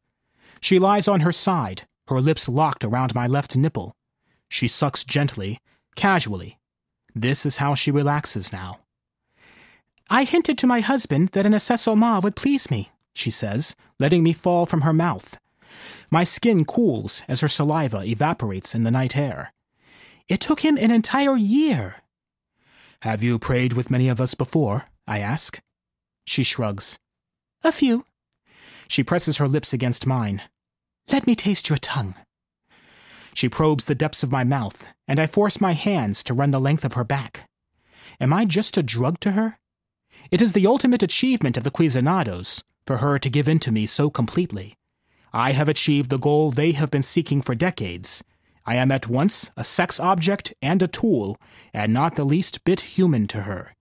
[0.59, 3.95] She lies on her side, her lips locked around my left nipple.
[4.49, 5.59] She sucks gently,
[5.95, 6.59] casually.
[7.15, 8.79] This is how she relaxes now.
[10.09, 14.33] I hinted to my husband that an accessoire would please me, she says, letting me
[14.33, 15.39] fall from her mouth.
[16.11, 19.53] My skin cools as her saliva evaporates in the night air.
[20.27, 22.03] It took him an entire year.
[23.03, 24.87] Have you prayed with many of us before?
[25.07, 25.61] I ask.
[26.27, 26.99] She shrugs.
[27.63, 28.03] A few.
[28.89, 30.41] She presses her lips against mine.
[31.09, 32.15] Let me taste your tongue.
[33.33, 36.59] She probes the depths of my mouth, and I force my hands to run the
[36.59, 37.47] length of her back.
[38.19, 39.59] Am I just a drug to her?
[40.29, 43.85] It is the ultimate achievement of the Cuisinados for her to give in to me
[43.85, 44.75] so completely.
[45.31, 48.25] I have achieved the goal they have been seeking for decades.
[48.69, 51.37] I am at once a sex object and a tool,
[51.73, 53.73] and not the least bit human to her.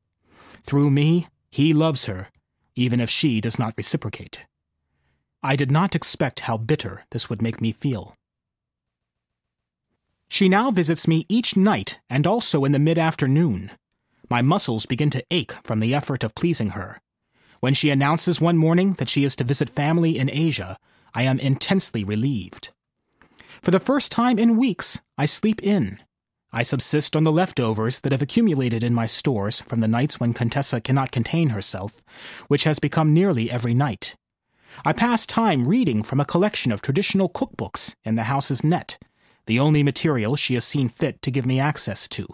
[0.62, 2.30] Through me, he loves her,
[2.74, 4.46] even if she does not reciprocate.
[5.42, 8.14] I did not expect how bitter this would make me feel.
[10.26, 13.72] She now visits me each night and also in the mid afternoon.
[14.30, 16.98] My muscles begin to ache from the effort of pleasing her.
[17.60, 20.78] When she announces one morning that she is to visit family in Asia,
[21.14, 22.70] I am intensely relieved.
[23.62, 25.98] For the first time in weeks, I sleep in.
[26.52, 30.32] I subsist on the leftovers that have accumulated in my stores from the nights when
[30.32, 32.02] Contessa cannot contain herself,
[32.48, 34.16] which has become nearly every night.
[34.84, 38.98] I pass time reading from a collection of traditional cookbooks in the house's net,
[39.46, 42.26] the only material she has seen fit to give me access to.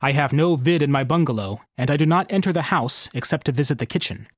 [0.00, 3.46] I have no vid in my bungalow, and I do not enter the house except
[3.46, 4.28] to visit the kitchen.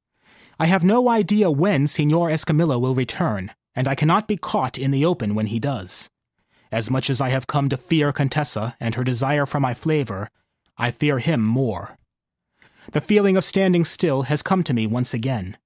[0.58, 4.90] I have no idea when Signor Escamilla will return, and I cannot be caught in
[4.90, 6.10] the open when he does.
[6.72, 10.28] As much as I have come to fear Contessa and her desire for my flavor,
[10.78, 11.96] I fear him more.
[12.92, 15.56] The feeling of standing still has come to me once again.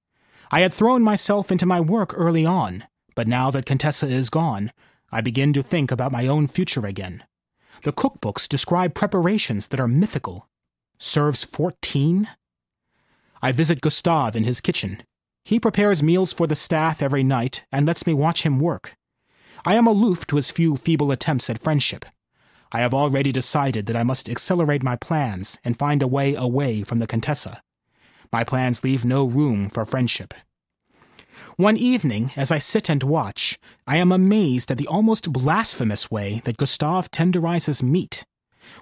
[0.51, 2.85] I had thrown myself into my work early on,
[3.15, 4.73] but now that Contessa is gone,
[5.11, 7.23] I begin to think about my own future again.
[7.83, 10.49] The cookbooks describe preparations that are mythical.
[10.99, 12.29] Serves 14?
[13.43, 15.03] I visit Gustave in his kitchen.
[15.45, 18.97] He prepares meals for the staff every night and lets me watch him work.
[19.67, 22.05] I am aloof to his few feeble attempts at friendship.
[22.73, 26.83] I have already decided that I must accelerate my plans and find a way away
[26.83, 27.63] from the Contessa.
[28.33, 30.35] My plans leave no room for friendship.
[31.57, 36.41] One evening, as I sit and watch, I am amazed at the almost blasphemous way
[36.45, 38.25] that Gustave tenderizes meat.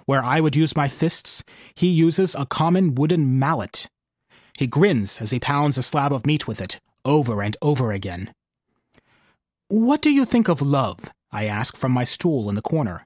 [0.05, 1.43] Where I would use my fists,
[1.75, 3.89] he uses a common wooden mallet.
[4.57, 8.33] He grins as he pounds a slab of meat with it, over and over again.
[9.67, 11.11] What do you think of love?
[11.31, 13.05] I ask from my stool in the corner.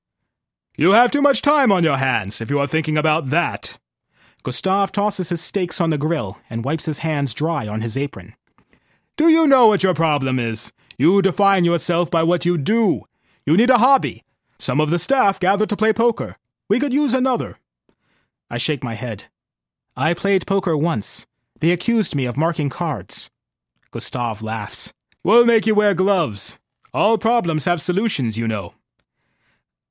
[0.76, 3.80] You have too much time on your hands if you are thinking about that.
[4.44, 8.36] Gustave tosses his steaks on the grill and wipes his hands dry on his apron.
[9.16, 10.72] Do you know what your problem is?
[10.98, 13.04] You define yourself by what you do.
[13.46, 14.24] You need a hobby.
[14.60, 16.36] Some of the staff gather to play poker.
[16.70, 17.58] We could use another.
[18.50, 19.26] I shake my head.
[19.96, 21.26] I played poker once.
[21.60, 23.30] They accused me of marking cards.
[23.92, 24.94] Gustave laughs.
[25.24, 26.60] We'll make you wear gloves.
[26.94, 28.74] All problems have solutions, you know.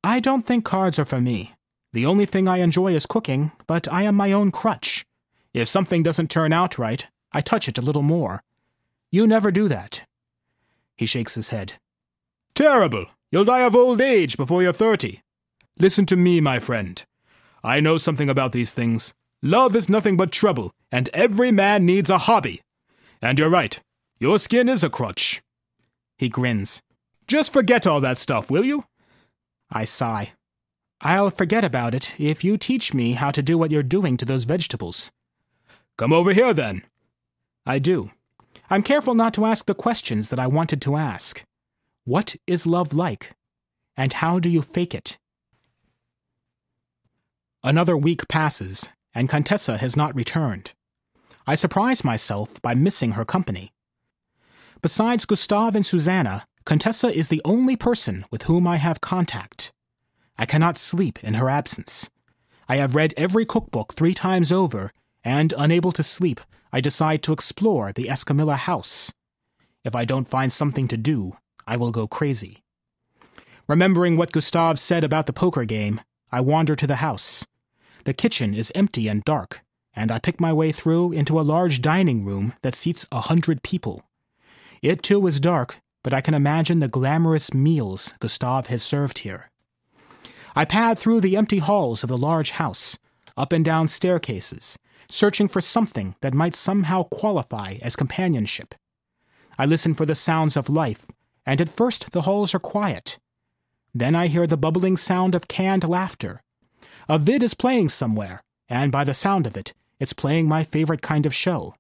[0.05, 1.55] I don't think cards are for me.
[1.93, 5.05] The only thing I enjoy is cooking, but I am my own crutch.
[5.53, 8.43] If something doesn't turn out right, I touch it a little more.
[9.11, 10.03] You never do that.
[10.97, 11.75] He shakes his head.
[12.55, 13.07] Terrible.
[13.31, 15.23] You'll die of old age before you're thirty.
[15.79, 17.05] Listen to me, my friend.
[17.65, 19.13] I know something about these things.
[19.47, 22.63] Love is nothing but trouble, and every man needs a hobby.
[23.23, 23.79] And you're right.
[24.19, 25.41] Your skin is a crutch.
[26.19, 26.83] He grins.
[27.29, 28.87] Just forget all that stuff, will you?
[29.71, 30.33] I sigh.
[31.01, 34.25] I'll forget about it if you teach me how to do what you're doing to
[34.25, 35.13] those vegetables.
[35.97, 36.83] Come over here then.
[37.65, 38.11] I do.
[38.69, 41.45] I'm careful not to ask the questions that I wanted to ask.
[42.03, 43.37] What is love like?
[43.97, 45.19] And how do you fake it?
[47.63, 50.75] Another week passes, and Contessa has not returned.
[51.47, 53.73] I surprise myself by missing her company.
[54.83, 59.73] Besides Gustave and Susanna, Contessa is the only person with whom I have contact.
[60.39, 62.11] I cannot sleep in her absence.
[62.69, 64.93] I have read every cookbook three times over,
[65.25, 69.15] and unable to sleep, I decide to explore the Escamilla house.
[69.83, 72.63] If I don't find something to do, I will go crazy.
[73.67, 77.47] Remembering what Gustave said about the poker game, I wander to the house.
[78.07, 81.83] The kitchen is empty and dark, and I pick my way through into a large
[81.83, 84.05] dining room that seats a hundred people.
[84.81, 89.51] It too is dark, but I can imagine the glamorous meals Gustave has served here.
[90.55, 92.97] I pad through the empty halls of the large house,
[93.37, 94.79] up and down staircases,
[95.11, 98.77] searching for something that might somehow qualify as companionship.
[99.59, 101.11] I listen for the sounds of life,
[101.45, 103.19] and at first the halls are quiet.
[103.93, 106.41] Then I hear the bubbling sound of canned laughter.
[107.09, 111.03] A vid is playing somewhere, and by the sound of it, it's playing my favorite
[111.03, 111.75] kind of show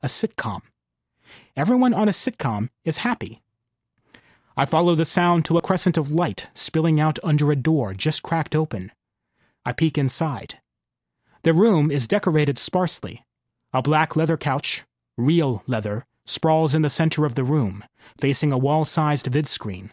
[0.00, 0.60] a sitcom.
[1.56, 3.42] Everyone on a sitcom is happy.
[4.56, 8.22] I follow the sound to a crescent of light spilling out under a door just
[8.22, 8.92] cracked open.
[9.66, 10.60] I peek inside.
[11.42, 13.24] The room is decorated sparsely.
[13.72, 14.84] A black leather couch,
[15.16, 17.84] real leather, sprawls in the center of the room,
[18.20, 19.92] facing a wall sized vid screen.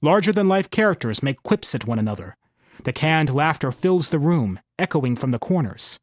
[0.00, 2.36] Larger than life characters make quips at one another.
[2.84, 6.00] The canned laughter fills the room, echoing from the corners.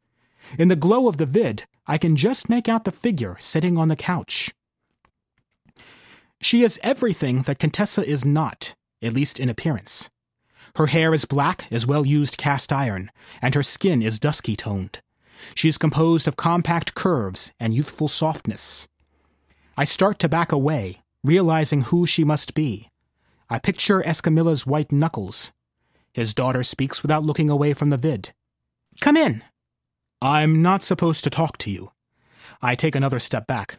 [0.58, 3.88] In the glow of the vid, I can just make out the figure sitting on
[3.88, 4.54] the couch.
[6.40, 10.10] She is everything that Contessa is not, at least in appearance.
[10.76, 13.12] Her hair is black as well used cast iron,
[13.42, 15.02] and her skin is dusky toned.
[15.56, 18.88] She is composed of compact curves and youthful softness.
[19.76, 22.90] I start to back away, realizing who she must be.
[23.50, 25.52] I picture Escamilla's white knuckles.
[26.18, 28.34] His daughter speaks without looking away from the vid.
[29.02, 29.44] Come in.
[30.20, 31.92] I'm not supposed to talk to you.
[32.60, 33.78] I take another step back.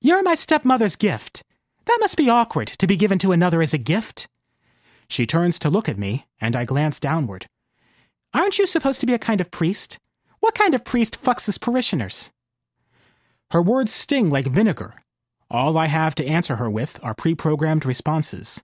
[0.00, 1.42] You're my stepmother's gift.
[1.84, 4.28] That must be awkward to be given to another as a gift.
[5.10, 7.44] She turns to look at me, and I glance downward.
[8.32, 9.98] Aren't you supposed to be a kind of priest?
[10.40, 12.30] What kind of priest fucks his parishioners?
[13.50, 14.94] Her words sting like vinegar.
[15.50, 18.62] All I have to answer her with are pre programmed responses.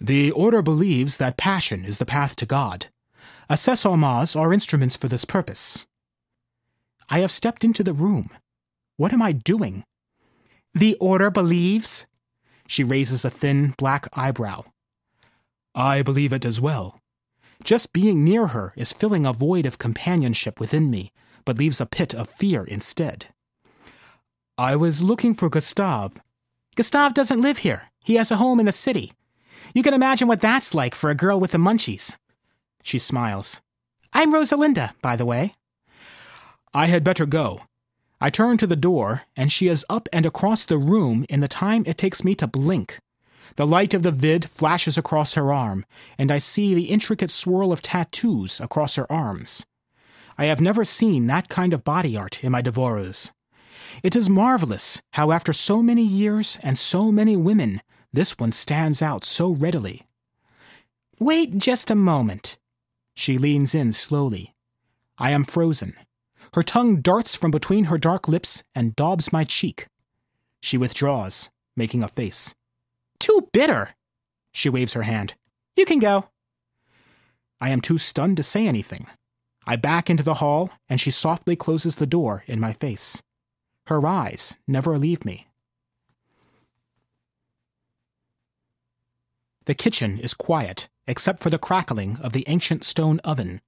[0.00, 2.86] The Order believes that passion is the path to God.
[3.50, 5.86] Assess Accessoires are instruments for this purpose.
[7.10, 8.30] I have stepped into the room.
[8.96, 9.84] What am I doing?
[10.72, 12.06] The Order believes?
[12.66, 14.64] She raises a thin, black eyebrow.
[15.74, 16.98] I believe it as well.
[17.62, 21.12] Just being near her is filling a void of companionship within me,
[21.44, 23.26] but leaves a pit of fear instead.
[24.56, 26.20] I was looking for Gustave.
[26.74, 27.90] Gustave doesn't live here.
[28.02, 29.12] He has a home in the city.
[29.74, 32.16] You can imagine what that's like for a girl with the munchies.
[32.82, 33.60] She smiles.
[34.12, 35.54] I'm Rosalinda, by the way.
[36.74, 37.62] I had better go.
[38.20, 41.48] I turn to the door, and she is up and across the room in the
[41.48, 42.98] time it takes me to blink.
[43.56, 45.84] The light of the vid flashes across her arm,
[46.18, 49.64] and I see the intricate swirl of tattoos across her arms.
[50.36, 53.32] I have never seen that kind of body art in my devorees.
[54.02, 57.80] It is marvelous how, after so many years and so many women,
[58.12, 60.02] this one stands out so readily.
[61.18, 62.58] Wait just a moment.
[63.14, 64.54] She leans in slowly.
[65.18, 65.94] I am frozen.
[66.54, 69.86] Her tongue darts from between her dark lips and daubs my cheek.
[70.62, 72.54] She withdraws, making a face.
[73.18, 73.90] Too bitter.
[74.52, 75.34] She waves her hand.
[75.76, 76.30] You can go.
[77.60, 79.06] I am too stunned to say anything.
[79.66, 83.22] I back into the hall, and she softly closes the door in my face.
[83.86, 85.49] Her eyes never leave me.
[89.70, 93.60] The kitchen is quiet, except for the crackling of the ancient stone oven.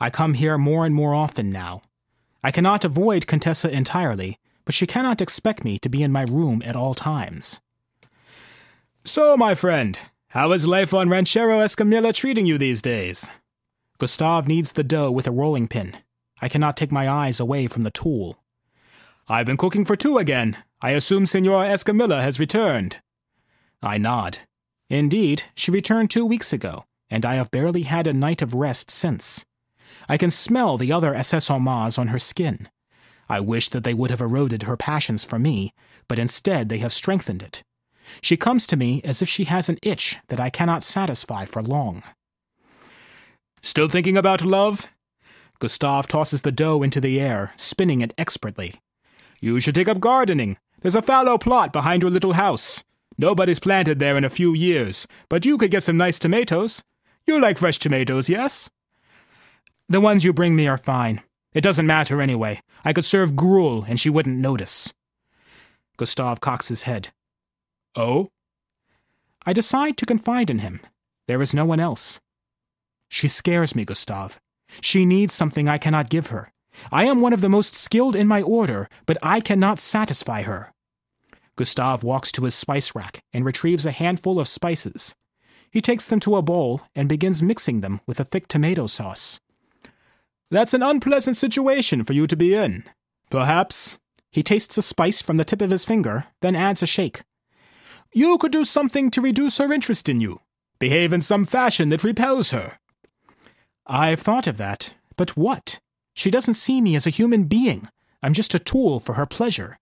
[0.00, 1.82] I come here more and more often now.
[2.42, 6.62] I cannot avoid Contessa entirely, but she cannot expect me to be in my room
[6.64, 7.60] at all times.
[9.04, 9.96] So, my friend,
[10.30, 13.30] how is life on Ranchero Escamilla treating you these days?
[13.98, 15.96] Gustave kneads the dough with a rolling pin.
[16.42, 18.42] I cannot take my eyes away from the tool.
[19.28, 20.56] I've been cooking for two again.
[20.82, 22.96] I assume Senora Escamilla has returned.
[23.80, 24.38] I nod.
[24.90, 28.90] Indeed, she returned two weeks ago, and I have barely had a night of rest
[28.90, 29.46] since.
[30.08, 32.68] I can smell the other accessoires on her skin.
[33.28, 35.72] I wish that they would have eroded her passions for me,
[36.08, 37.62] but instead they have strengthened it.
[38.20, 41.62] She comes to me as if she has an itch that I cannot satisfy for
[41.62, 42.02] long.
[43.62, 44.88] Still thinking about love?
[45.60, 48.74] Gustave tosses the dough into the air, spinning it expertly.
[49.40, 50.56] You should take up gardening.
[50.80, 52.82] There's a fallow plot behind your little house.
[53.20, 56.82] Nobody's planted there in a few years, but you could get some nice tomatoes.
[57.26, 58.70] You like fresh tomatoes, yes?
[59.90, 61.20] The ones you bring me are fine.
[61.52, 62.62] It doesn't matter anyway.
[62.82, 64.94] I could serve gruel and she wouldn't notice.
[65.98, 67.10] Gustave cocks his head.
[67.94, 68.30] Oh?
[69.44, 70.80] I decide to confide in him.
[71.26, 72.22] There is no one else.
[73.10, 74.38] She scares me, Gustave.
[74.80, 76.54] She needs something I cannot give her.
[76.90, 80.72] I am one of the most skilled in my order, but I cannot satisfy her.
[81.60, 85.14] Gustave walks to his spice rack and retrieves a handful of spices.
[85.70, 89.40] He takes them to a bowl and begins mixing them with a thick tomato sauce.
[90.50, 92.84] That's an unpleasant situation for you to be in.
[93.28, 93.98] Perhaps.
[94.30, 97.24] He tastes a spice from the tip of his finger, then adds a shake.
[98.14, 100.40] You could do something to reduce her interest in you.
[100.78, 102.78] Behave in some fashion that repels her.
[103.86, 105.78] I've thought of that, but what?
[106.14, 107.90] She doesn't see me as a human being.
[108.22, 109.78] I'm just a tool for her pleasure.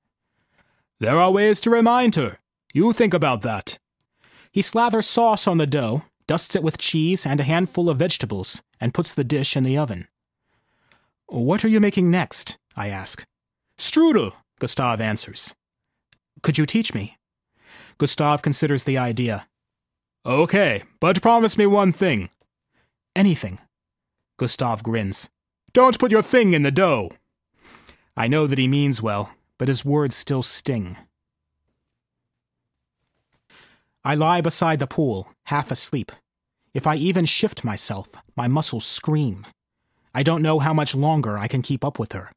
[1.01, 2.39] There are ways to remind her.
[2.73, 3.79] You think about that.
[4.51, 8.63] He slathers sauce on the dough, dusts it with cheese and a handful of vegetables,
[8.81, 10.09] and puts the dish in the oven.
[11.27, 12.59] What are you making next?
[12.77, 13.25] I ask.
[13.79, 15.55] Strudel, Gustave answers.
[16.43, 17.17] Could you teach me?
[17.99, 19.47] Gustave considers the idea.
[20.27, 22.31] Okay, but promise me one thing.
[23.15, 23.59] Anything.
[24.37, 25.29] Gustave grins.
[25.73, 27.11] Don't put your thing in the dough.
[28.17, 30.97] I know that he means well, but his words still sting.
[34.05, 36.13] I lie beside the pool, half asleep.
[36.73, 39.47] If I even shift myself, my muscles scream.
[40.15, 42.31] I don't know how much longer I can keep up with her.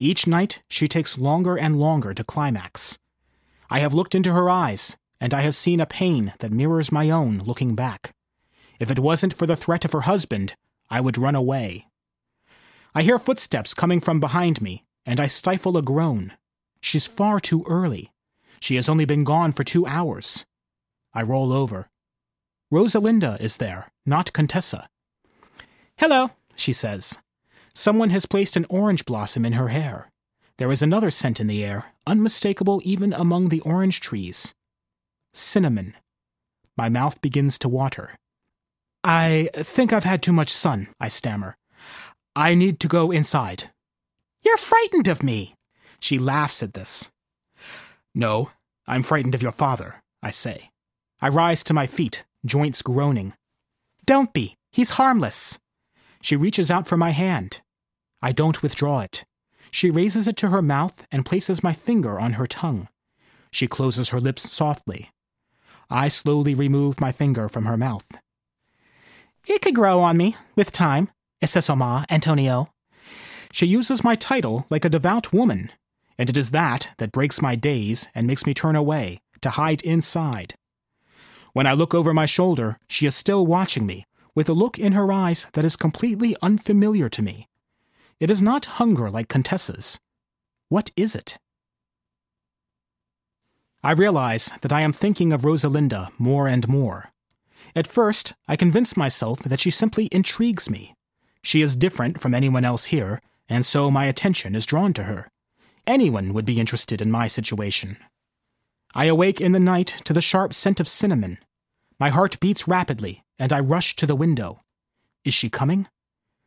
[0.00, 2.98] Each night, she takes longer and longer to climax.
[3.70, 7.10] I have looked into her eyes, and I have seen a pain that mirrors my
[7.10, 8.12] own looking back.
[8.80, 10.54] If it wasn't for the threat of her husband,
[10.90, 11.86] I would run away.
[12.94, 16.32] I hear footsteps coming from behind me, and I stifle a groan.
[16.84, 18.12] She's far too early.
[18.60, 20.44] She has only been gone for two hours.
[21.14, 21.88] I roll over.
[22.70, 24.86] Rosalinda is there, not Contessa.
[25.96, 27.20] Hello, she says.
[27.72, 30.10] Someone has placed an orange blossom in her hair.
[30.58, 34.52] There is another scent in the air, unmistakable even among the orange trees.
[35.32, 35.94] Cinnamon.
[36.76, 38.10] My mouth begins to water.
[39.02, 41.56] I think I've had too much sun, I stammer.
[42.36, 43.70] I need to go inside.
[44.42, 45.54] You're frightened of me.
[46.04, 47.10] She laughs at this.
[48.14, 48.50] No,
[48.86, 50.70] I'm frightened of your father, I say.
[51.18, 53.32] I rise to my feet, joints groaning.
[54.04, 54.58] Don't be.
[54.70, 55.58] He's harmless.
[56.20, 57.62] She reaches out for my hand.
[58.20, 59.24] I don't withdraw it.
[59.70, 62.88] She raises it to her mouth and places my finger on her tongue.
[63.50, 65.10] She closes her lips softly.
[65.88, 68.10] I slowly remove my finger from her mouth.
[69.46, 71.08] It could grow on me, with time.
[71.42, 72.68] Esesoma, Antonio.
[73.52, 75.70] She uses my title like a devout woman.
[76.18, 79.82] And it is that that breaks my days and makes me turn away to hide
[79.82, 80.54] inside.
[81.52, 84.92] When I look over my shoulder, she is still watching me, with a look in
[84.92, 87.48] her eyes that is completely unfamiliar to me.
[88.18, 90.00] It is not hunger like Contessa's.
[90.68, 91.38] What is it?
[93.82, 97.12] I realize that I am thinking of Rosalinda more and more.
[97.76, 100.94] At first, I convince myself that she simply intrigues me.
[101.42, 105.28] She is different from anyone else here, and so my attention is drawn to her.
[105.86, 107.98] Anyone would be interested in my situation.
[108.94, 111.38] I awake in the night to the sharp scent of cinnamon.
[112.00, 114.60] My heart beats rapidly, and I rush to the window.
[115.24, 115.86] Is she coming?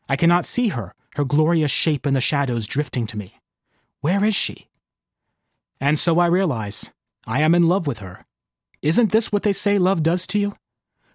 [0.10, 3.36] I cannot see her, her glorious shape in the shadows drifting to me.
[4.02, 4.68] Where is she?
[5.80, 6.92] And so I realize
[7.28, 8.26] I am in love with her.
[8.82, 10.56] Isn't this what they say love does to you?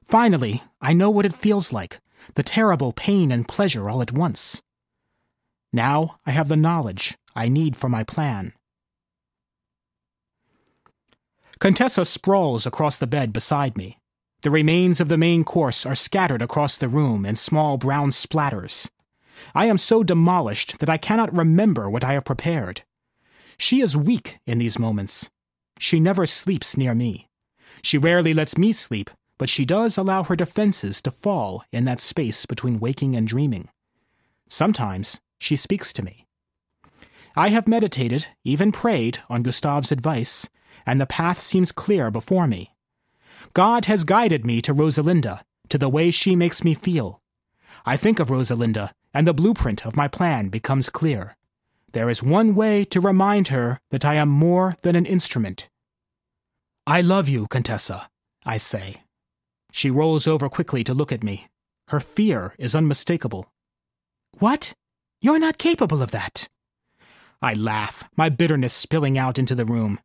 [0.04, 1.98] Finally, I know what it feels like
[2.34, 4.62] the terrible pain and pleasure all at once.
[5.72, 8.52] Now I have the knowledge I need for my plan.
[11.58, 13.98] Contessa sprawls across the bed beside me.
[14.42, 18.90] The remains of the main course are scattered across the room in small brown splatters.
[19.54, 22.82] I am so demolished that I cannot remember what I have prepared.
[23.56, 25.30] She is weak in these moments.
[25.78, 27.28] She never sleeps near me.
[27.82, 32.00] She rarely lets me sleep, but she does allow her defenses to fall in that
[32.00, 33.68] space between waking and dreaming.
[34.48, 36.26] Sometimes she speaks to me.
[37.34, 40.48] I have meditated, even prayed, on Gustave's advice,
[40.84, 42.74] and the path seems clear before me.
[43.54, 47.22] God has guided me to Rosalinda, to the way she makes me feel.
[47.86, 51.36] I think of Rosalinda, and the blueprint of my plan becomes clear.
[51.92, 55.68] There is one way to remind her that I am more than an instrument.
[56.86, 58.08] I love you, Contessa,
[58.44, 59.02] I say.
[59.70, 61.48] She rolls over quickly to look at me.
[61.88, 63.52] Her fear is unmistakable.
[64.38, 64.74] What?
[65.20, 66.48] You're not capable of that.
[67.42, 69.98] I laugh, my bitterness spilling out into the room.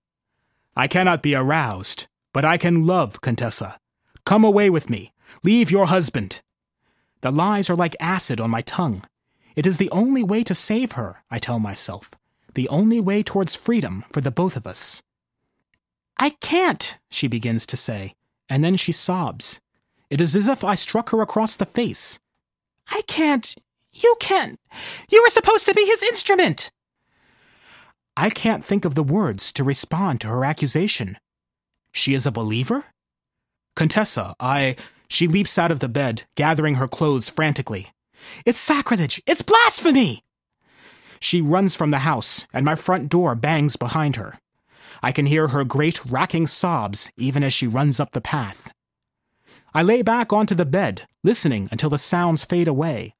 [0.76, 3.80] I cannot be aroused, but I can love Contessa.
[4.26, 5.14] Come away with me.
[5.44, 6.42] Leave your husband.
[7.22, 9.04] The lies are like acid on my tongue.
[9.56, 12.12] It is the only way to save her, I tell myself.
[12.56, 15.04] The only way towards freedom for the both of us.
[16.18, 18.16] I can't, she begins to say,
[18.50, 19.62] and then she sobs.
[20.10, 22.20] It is as if I struck her across the face.
[22.90, 23.56] I can't.
[23.94, 24.60] You can't.
[25.10, 26.72] You were supposed to be his instrument.
[28.20, 31.20] I can't think of the words to respond to her accusation.
[31.92, 32.86] She is a believer?
[33.76, 34.76] Contessa, I.
[35.08, 37.92] She leaps out of the bed, gathering her clothes frantically.
[38.44, 39.22] It's sacrilege!
[39.28, 40.24] It's blasphemy!
[41.20, 44.40] She runs from the house, and my front door bangs behind her.
[45.04, 48.72] I can hear her great, racking sobs even as she runs up the path.
[49.76, 53.14] I lay back onto the bed, listening until the sounds fade away.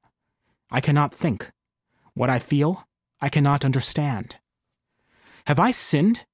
[0.72, 1.52] I cannot think.
[2.14, 2.84] What I feel,
[3.20, 4.38] I cannot understand.
[5.48, 6.26] Have I sinned?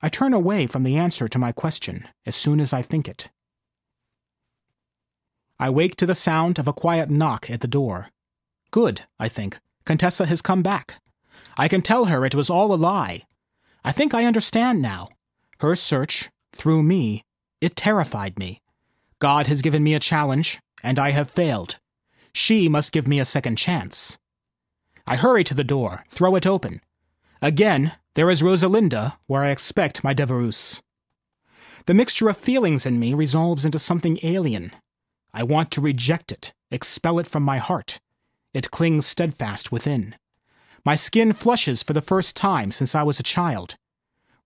[0.00, 3.28] I turn away from the answer to my question as soon as I think it.
[5.58, 8.10] I wake to the sound of a quiet knock at the door.
[8.70, 9.58] Good, I think.
[9.84, 11.02] Contessa has come back.
[11.58, 13.22] I can tell her it was all a lie.
[13.84, 15.08] I think I understand now.
[15.58, 17.24] Her search, through me,
[17.60, 18.62] it terrified me.
[19.18, 21.80] God has given me a challenge, and I have failed.
[22.32, 24.16] She must give me a second chance.
[25.08, 26.82] I hurry to the door, throw it open.
[27.42, 30.80] Again, there is Rosalinda, where I expect my Devereux.
[31.86, 34.72] The mixture of feelings in me resolves into something alien.
[35.32, 38.00] I want to reject it, expel it from my heart.
[38.54, 40.14] It clings steadfast within.
[40.84, 43.76] My skin flushes for the first time since I was a child.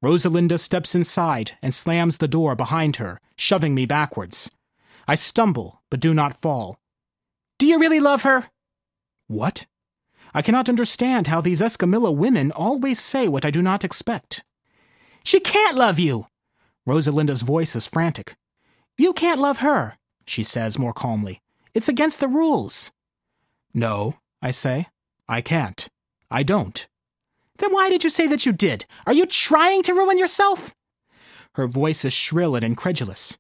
[0.03, 4.51] Rosalinda steps inside and slams the door behind her, shoving me backwards.
[5.07, 6.79] I stumble, but do not fall.
[7.59, 8.47] Do you really love her?
[9.27, 9.67] What?
[10.35, 14.45] I cannot understand how these Escamilla women always say what I do not expect.
[15.25, 16.27] She can't love you!
[16.87, 18.37] Rosalinda's voice is frantic.
[18.97, 21.41] You can't love her, she says more calmly.
[21.75, 22.91] It's against the rules.
[23.73, 24.89] No, I say.
[25.29, 25.89] I can't.
[26.31, 26.87] I don't.
[27.59, 28.87] Then why did you say that you did?
[29.07, 30.75] Are you trying to ruin yourself?
[31.55, 33.39] Her voice is shrill and incredulous.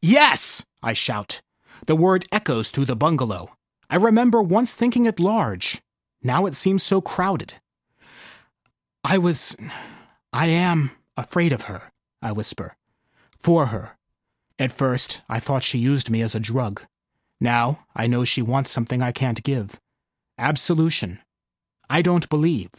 [0.00, 1.42] Yes, I shout.
[1.86, 3.56] The word echoes through the bungalow.
[3.90, 5.81] I remember once thinking it large.
[6.22, 7.54] Now it seems so crowded.
[9.04, 9.56] I was.
[10.32, 12.76] I am afraid of her, I whisper.
[13.38, 13.96] For her.
[14.58, 16.82] At first, I thought she used me as a drug.
[17.40, 19.80] Now, I know she wants something I can't give.
[20.38, 21.18] Absolution.
[21.90, 22.70] I don't believe.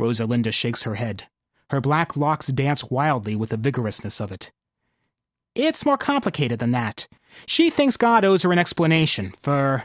[0.00, 1.24] Rosalinda shakes her head.
[1.70, 4.50] Her black locks dance wildly with the vigorousness of it.
[5.54, 7.06] It's more complicated than that.
[7.46, 9.84] She thinks God owes her an explanation for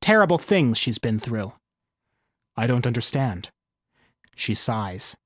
[0.00, 1.52] terrible things she's been through.
[2.56, 3.50] I don't understand.
[4.34, 5.16] She sighs.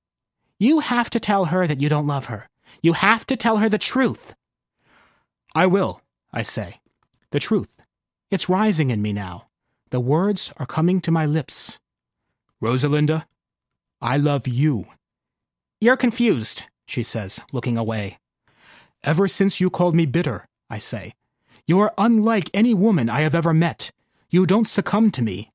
[0.58, 2.48] You have to tell her that you don't love her.
[2.82, 4.34] You have to tell her the truth.
[5.54, 6.02] I will,
[6.32, 6.80] I say.
[7.30, 7.80] The truth.
[8.30, 9.46] It's rising in me now.
[9.90, 11.80] The words are coming to my lips.
[12.62, 13.26] Rosalinda,
[14.00, 14.86] I love you.
[15.80, 18.18] You're confused, she says, looking away.
[19.04, 21.12] Ever since you called me bitter, I say.
[21.66, 23.90] You're unlike any woman I have ever met.
[24.30, 25.52] You don't succumb to me.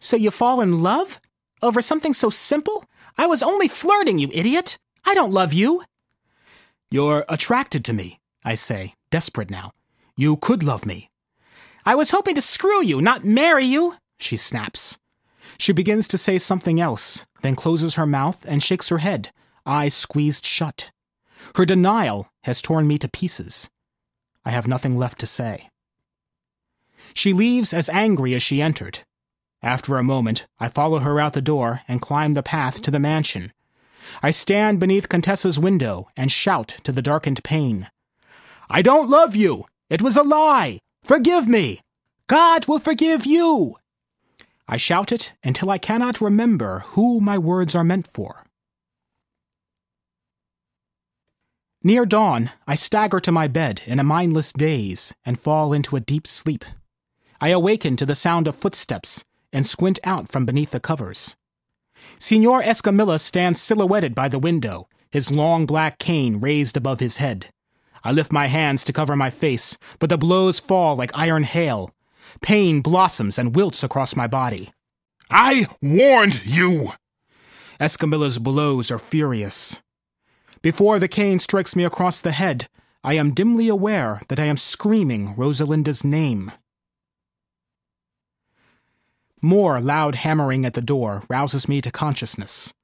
[0.00, 1.20] So you fall in love?
[1.62, 2.84] Over something so simple?
[3.18, 4.78] I was only flirting, you idiot!
[5.04, 5.84] I don't love you!
[6.90, 9.72] You're attracted to me, I say, desperate now.
[10.16, 11.10] You could love me.
[11.84, 14.98] I was hoping to screw you, not marry you, she snaps.
[15.58, 19.30] She begins to say something else, then closes her mouth and shakes her head,
[19.66, 20.90] eyes squeezed shut.
[21.56, 23.70] Her denial has torn me to pieces.
[24.44, 25.68] I have nothing left to say.
[27.14, 29.00] She leaves as angry as she entered.
[29.62, 32.98] After a moment, I follow her out the door and climb the path to the
[32.98, 33.52] mansion.
[34.22, 37.90] I stand beneath Contessa's window and shout to the darkened pane.
[38.70, 39.66] I don't love you!
[39.90, 40.78] It was a lie!
[41.02, 41.80] Forgive me!
[42.26, 43.76] God will forgive you!
[44.66, 48.44] I shout it until I cannot remember who my words are meant for.
[51.82, 56.00] Near dawn, I stagger to my bed in a mindless daze and fall into a
[56.00, 56.64] deep sleep.
[57.40, 61.36] I awaken to the sound of footsteps and squint out from beneath the covers.
[62.18, 67.52] Signor Escamilla stands silhouetted by the window, his long black cane raised above his head.
[68.02, 71.94] I lift my hands to cover my face, but the blows fall like iron hail.
[72.40, 74.70] Pain blossoms and wilts across my body.
[75.30, 76.92] I warned you!
[77.78, 79.82] Escamilla's blows are furious.
[80.62, 82.68] Before the cane strikes me across the head,
[83.02, 86.52] I am dimly aware that I am screaming Rosalinda's name.
[89.42, 92.74] More loud hammering at the door rouses me to consciousness.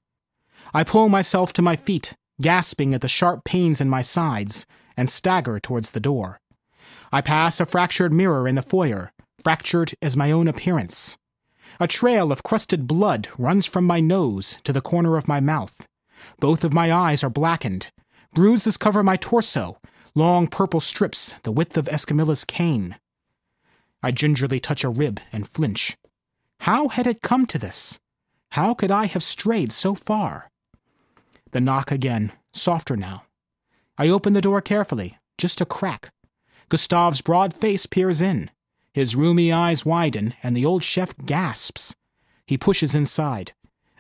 [0.73, 5.11] I pull myself to my feet, gasping at the sharp pains in my sides, and
[5.11, 6.41] stagger towards the door.
[7.13, 11.19] I pass a fractured mirror in the foyer, fractured as my own appearance.
[11.79, 15.87] A trail of crusted blood runs from my nose to the corner of my mouth.
[16.41, 17.89] Both of my eyes are blackened.
[18.33, 19.79] Bruises cover my torso,
[20.15, 22.97] long purple strips the width of Escamilla's cane.
[24.03, 25.97] I gingerly touch a rib and flinch.
[26.61, 27.99] How had it come to this?
[28.51, 30.51] How could I have strayed so far?
[31.53, 33.25] The knock again, softer now.
[33.99, 36.11] I open the door carefully, just a crack.
[36.69, 38.51] Gustave's broad face peers in.
[38.93, 41.95] His roomy eyes widen, and the old chef gasps.
[42.47, 43.53] He pushes inside.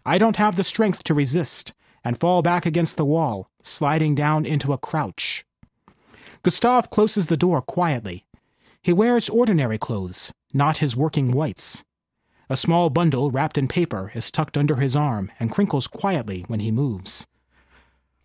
[0.05, 1.73] I don't have the strength to resist,
[2.05, 5.45] and fall back against the wall, sliding down into a crouch.
[6.43, 8.25] Gustave closes the door quietly.
[8.83, 11.85] He wears ordinary clothes, not his working whites.
[12.49, 16.61] A small bundle wrapped in paper is tucked under his arm and crinkles quietly when
[16.61, 17.26] he moves.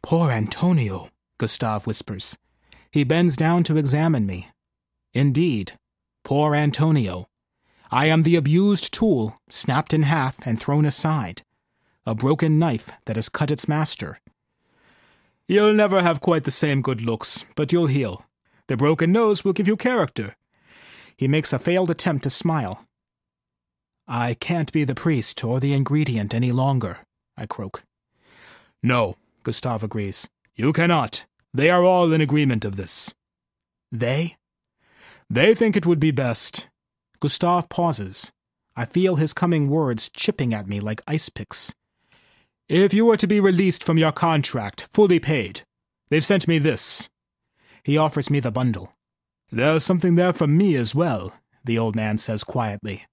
[0.04, 2.38] Poor Antonio, Gustave whispers.
[2.92, 4.50] He bends down to examine me.
[5.14, 5.74] Indeed,
[6.24, 7.28] poor Antonio.
[7.90, 11.44] I am the abused tool, snapped in half and thrown aside
[12.06, 14.20] a broken knife that has cut its master.
[15.48, 18.26] You'll never have quite the same good looks, but you'll heal.
[18.68, 20.36] The broken nose will give you character.
[21.16, 22.88] He makes a failed attempt to smile.
[24.14, 26.98] I can't be the priest or the ingredient any longer,
[27.38, 27.84] I croak.
[28.84, 30.28] No, Gustave agrees.
[30.54, 31.24] You cannot.
[31.54, 33.16] They are all in agreement of this.
[33.90, 34.36] They?
[35.30, 36.68] They think it would be best.
[37.22, 38.34] Gustave pauses.
[38.76, 41.74] I feel his coming words chipping at me like ice picks.
[42.68, 45.62] If you were to be released from your contract, fully paid,
[46.10, 47.10] they've sent me this.
[47.82, 48.92] He offers me the bundle.
[49.54, 51.34] There's something there for me as well,
[51.64, 53.06] the old man says quietly.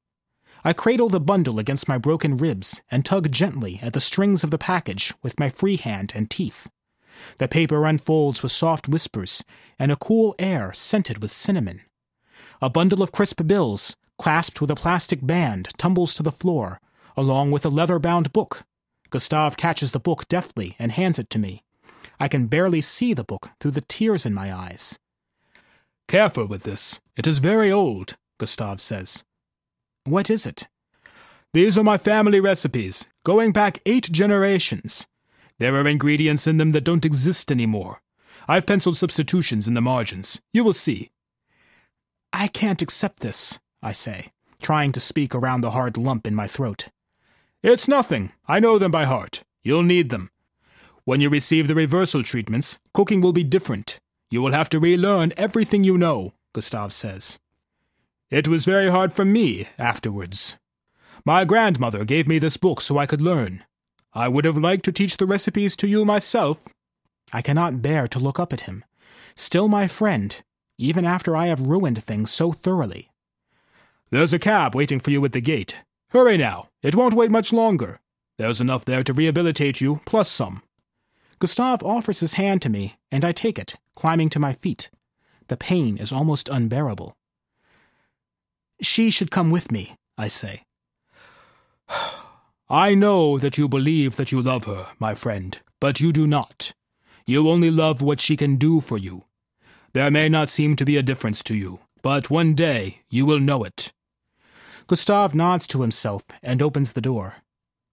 [0.69, 4.51] I cradle the bundle against my broken ribs and tug gently at the strings of
[4.51, 6.69] the package with my free hand and teeth.
[7.39, 9.43] The paper unfolds with soft whispers
[9.79, 11.81] and a cool air scented with cinnamon.
[12.61, 16.83] A bundle of crisp bills, clasped with a plastic band, tumbles to the floor,
[17.17, 18.65] along with a leather bound book
[19.09, 21.63] Gustave catches the book deftly and hands it to me.
[22.21, 24.99] I can barely see the book through the tears in my eyes.
[26.09, 27.01] Careful with this.
[27.17, 29.25] It is very old, Gustave says.
[30.09, 30.69] What is it?
[31.53, 35.07] These are my family recipes, going back eight generations.
[35.59, 38.01] There are ingredients in them that don't exist anymore.
[38.47, 40.41] I've penciled substitutions in the margins.
[40.53, 41.11] You will see.
[42.33, 44.33] I can't accept this, I say,
[44.63, 46.89] trying to speak around the hard lump in my throat.
[47.63, 48.33] It's nothing.
[48.47, 49.43] I know them by heart.
[49.63, 50.31] You'll need them.
[51.05, 53.99] When you receive the reversal treatments, cooking will be different.
[54.31, 57.39] You will have to relearn everything you know, Gustave says.
[58.31, 60.59] It was very hard for me afterwards.
[61.25, 63.65] My grandmother gave me this book so I could learn.
[64.13, 66.69] I would have liked to teach the recipes to you myself.
[67.33, 68.85] I cannot bear to look up at him.
[69.35, 70.35] Still my friend,
[70.79, 73.11] even after I have ruined things so thoroughly.
[74.11, 75.77] There's a cab waiting for you at the gate.
[76.11, 78.01] Hurry now, it won't wait much longer.
[78.39, 80.63] There's enough there to rehabilitate you, plus some.
[81.39, 84.91] Gustave offers his hand to me, and I take it, climbing to my feet.
[85.49, 87.18] The pain is almost unbearable.
[88.81, 90.63] She should come with me, I say.
[92.71, 96.73] I know that you believe that you love her, my friend, but you do not.
[97.27, 99.25] You only love what she can do for you.
[99.95, 103.41] There may not seem to be a difference to you, but one day you will
[103.41, 103.93] know it.
[104.87, 107.37] Gustave nods to himself and opens the door.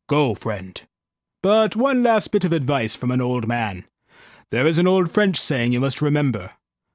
[0.08, 0.82] Go, friend.
[1.42, 3.86] But one last bit of advice from an old man.
[4.52, 6.52] There is an old French saying you must remember.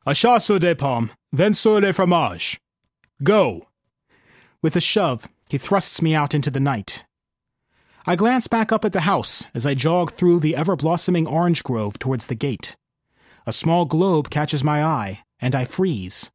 [0.06, 2.58] A chat sur des pommes, vent sur les fromages.
[3.22, 3.66] Go.
[4.62, 7.04] With a shove, he thrusts me out into the night.
[8.06, 11.62] I glance back up at the house as I jog through the ever blossoming orange
[11.62, 12.76] grove towards the gate.
[13.46, 16.30] A small globe catches my eye, and I freeze.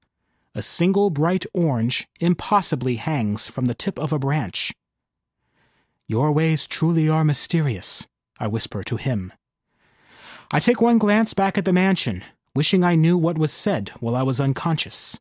[0.55, 4.73] A single bright orange impossibly hangs from the tip of a branch.
[6.07, 8.07] Your ways truly are mysterious,
[8.39, 9.34] I whisper to him.
[10.51, 12.23] I take one glance back at the mansion,
[12.55, 15.19] wishing I knew what was said while I was unconscious.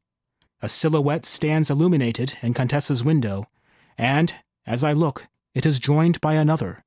[0.64, 3.50] A silhouette stands illuminated in Contessa's window,
[3.98, 4.32] and,
[4.66, 6.82] as I look, it is joined by another.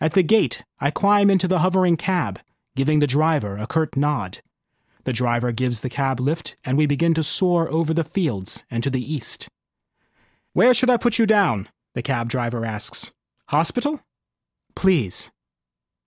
[0.00, 2.38] At the gate, I climb into the hovering cab,
[2.76, 4.42] giving the driver a curt nod.
[5.02, 8.80] The driver gives the cab lift, and we begin to soar over the fields and
[8.84, 9.48] to the east.
[10.52, 11.68] Where should I put you down?
[11.96, 13.10] the cab driver asks.
[13.48, 14.02] Hospital?
[14.76, 15.32] Please.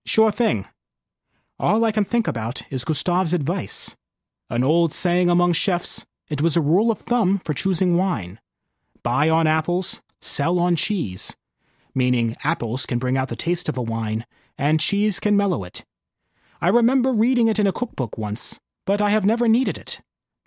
[0.06, 0.64] Sure thing.
[1.58, 3.94] All I can think about is Gustave's advice.
[4.48, 8.40] An old saying among chefs, it was a rule of thumb for choosing wine
[9.02, 11.36] buy on apples, sell on cheese,
[11.94, 14.24] meaning apples can bring out the taste of a wine,
[14.56, 15.84] and cheese can mellow it.
[16.60, 20.00] I remember reading it in a cookbook once, but I have never needed it.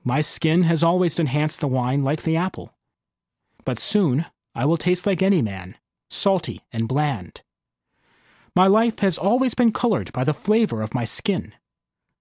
[0.04, 2.74] My skin has always enhanced the wine like the apple.
[3.66, 4.26] But soon
[4.56, 5.76] I will taste like any man,
[6.10, 7.42] salty and bland.
[8.56, 11.54] My life has always been colored by the flavor of my skin.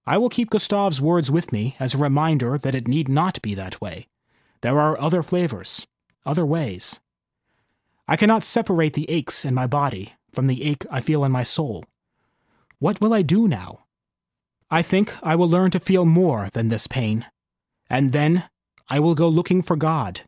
[0.07, 3.55] I will keep Gustave's words with me as a reminder that it need not be
[3.55, 4.07] that way.
[4.61, 5.87] There are other flavors,
[6.25, 6.99] other ways.
[8.07, 11.43] I cannot separate the aches in my body from the ache I feel in my
[11.43, 11.85] soul.
[12.77, 13.85] What will I do now?
[14.69, 17.25] I think I will learn to feel more than this pain.
[17.89, 18.43] And then
[18.89, 20.21] I will go looking for God.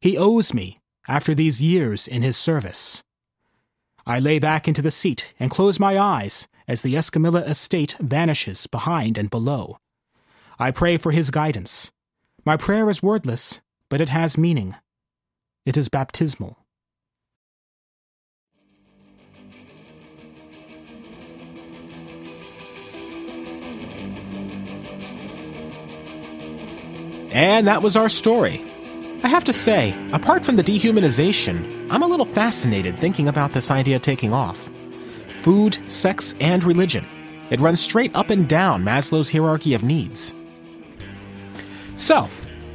[0.00, 3.02] He owes me after these years in his service.
[4.06, 8.66] I lay back into the seat and close my eyes as the Escamilla estate vanishes
[8.66, 9.78] behind and below.
[10.58, 11.92] I pray for his guidance.
[12.44, 14.74] My prayer is wordless, but it has meaning.
[15.64, 16.58] It is baptismal.
[27.32, 28.62] And that was our story.
[29.22, 33.70] I have to say, apart from the dehumanization, I'm a little fascinated thinking about this
[33.70, 34.70] idea taking off.
[35.34, 37.06] Food, sex, and religion.
[37.50, 40.32] It runs straight up and down Maslow's hierarchy of needs.
[41.96, 42.30] So,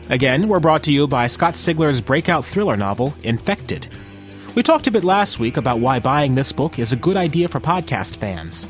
[0.09, 3.87] again, we're brought to you by Scott Sigler's breakout thriller novel, Infected.
[4.53, 7.47] We talked a bit last week about why buying this book is a good idea
[7.47, 8.69] for podcast fans.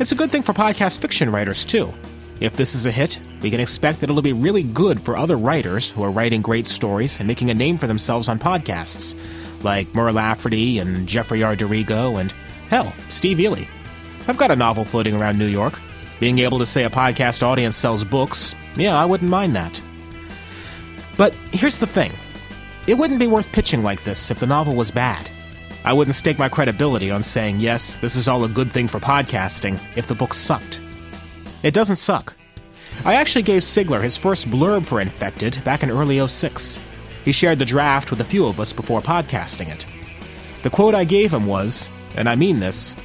[0.00, 1.94] It's a good thing for podcast fiction writers, too.
[2.40, 5.36] If this is a hit, we can expect that it'll be really good for other
[5.36, 9.16] writers who are writing great stories and making a name for themselves on podcasts,
[9.64, 11.52] like Mur Lafferty and Jeffrey R.
[11.52, 12.32] And,
[12.70, 13.66] hell, Steve Eley.
[14.28, 15.78] I've got a novel floating around New York.
[16.20, 19.80] Being able to say a podcast audience sells books, yeah, I wouldn't mind that.
[21.16, 22.12] But here's the thing
[22.86, 25.30] it wouldn't be worth pitching like this if the novel was bad.
[25.84, 29.00] I wouldn't stake my credibility on saying, yes, this is all a good thing for
[29.00, 30.80] podcasting if the book sucked.
[31.62, 32.34] It doesn't suck.
[33.04, 36.80] I actually gave Sigler his first blurb for Infected back in early 06.
[37.24, 39.84] He shared the draft with a few of us before podcasting it.
[40.62, 42.96] The quote I gave him was, and I mean this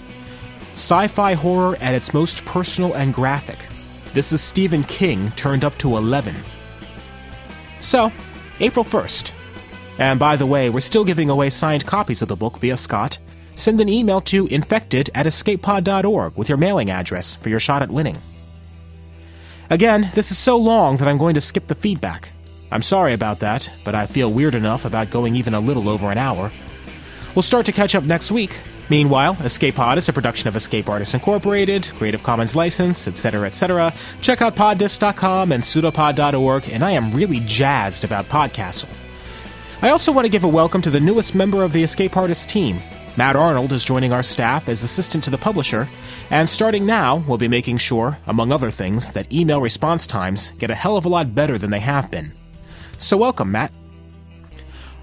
[0.71, 3.59] sci fi horror at its most personal and graphic.
[4.13, 6.35] This is Stephen King turned up to 11.
[7.79, 8.11] So,
[8.59, 9.33] April 1st.
[9.99, 13.19] And by the way, we're still giving away signed copies of the book via Scott.
[13.55, 17.91] Send an email to infected at escapepod.org with your mailing address for your shot at
[17.91, 18.17] winning.
[19.69, 22.29] Again, this is so long that I'm going to skip the feedback.
[22.71, 26.11] I'm sorry about that, but I feel weird enough about going even a little over
[26.11, 26.51] an hour.
[27.35, 28.59] We'll start to catch up next week.
[28.89, 33.93] Meanwhile, Escape Pod is a production of Escape Artists Incorporated, Creative Commons license, etc., etc.
[34.21, 38.89] Check out poddisc.com and pseudopod.org, and I am really jazzed about Podcastle.
[39.81, 42.45] I also want to give a welcome to the newest member of the Escape Artists
[42.45, 42.79] team,
[43.15, 45.87] Matt Arnold is joining our staff as assistant to the publisher,
[46.31, 50.71] and starting now, we'll be making sure, among other things, that email response times get
[50.71, 52.31] a hell of a lot better than they have been.
[52.97, 53.71] So, welcome, Matt.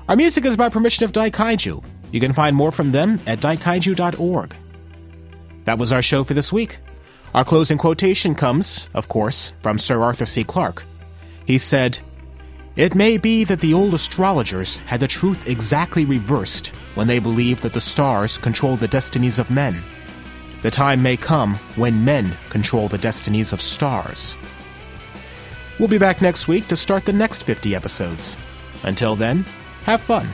[0.08, 1.84] Our music is by permission of Daikaiju.
[2.10, 4.56] You can find more from them at daikaiju.org.
[5.66, 6.78] That was our show for this week.
[7.32, 10.42] Our closing quotation comes, of course, from Sir Arthur C.
[10.42, 10.82] Clarke.
[11.46, 11.98] He said,
[12.80, 17.62] It may be that the old astrologers had the truth exactly reversed when they believed
[17.62, 19.76] that the stars control the destinies of men.
[20.62, 24.38] The time may come when men control the destinies of stars.
[25.78, 28.38] We'll be back next week to start the next 50 episodes.
[28.82, 29.44] Until then,
[29.84, 30.26] have fun.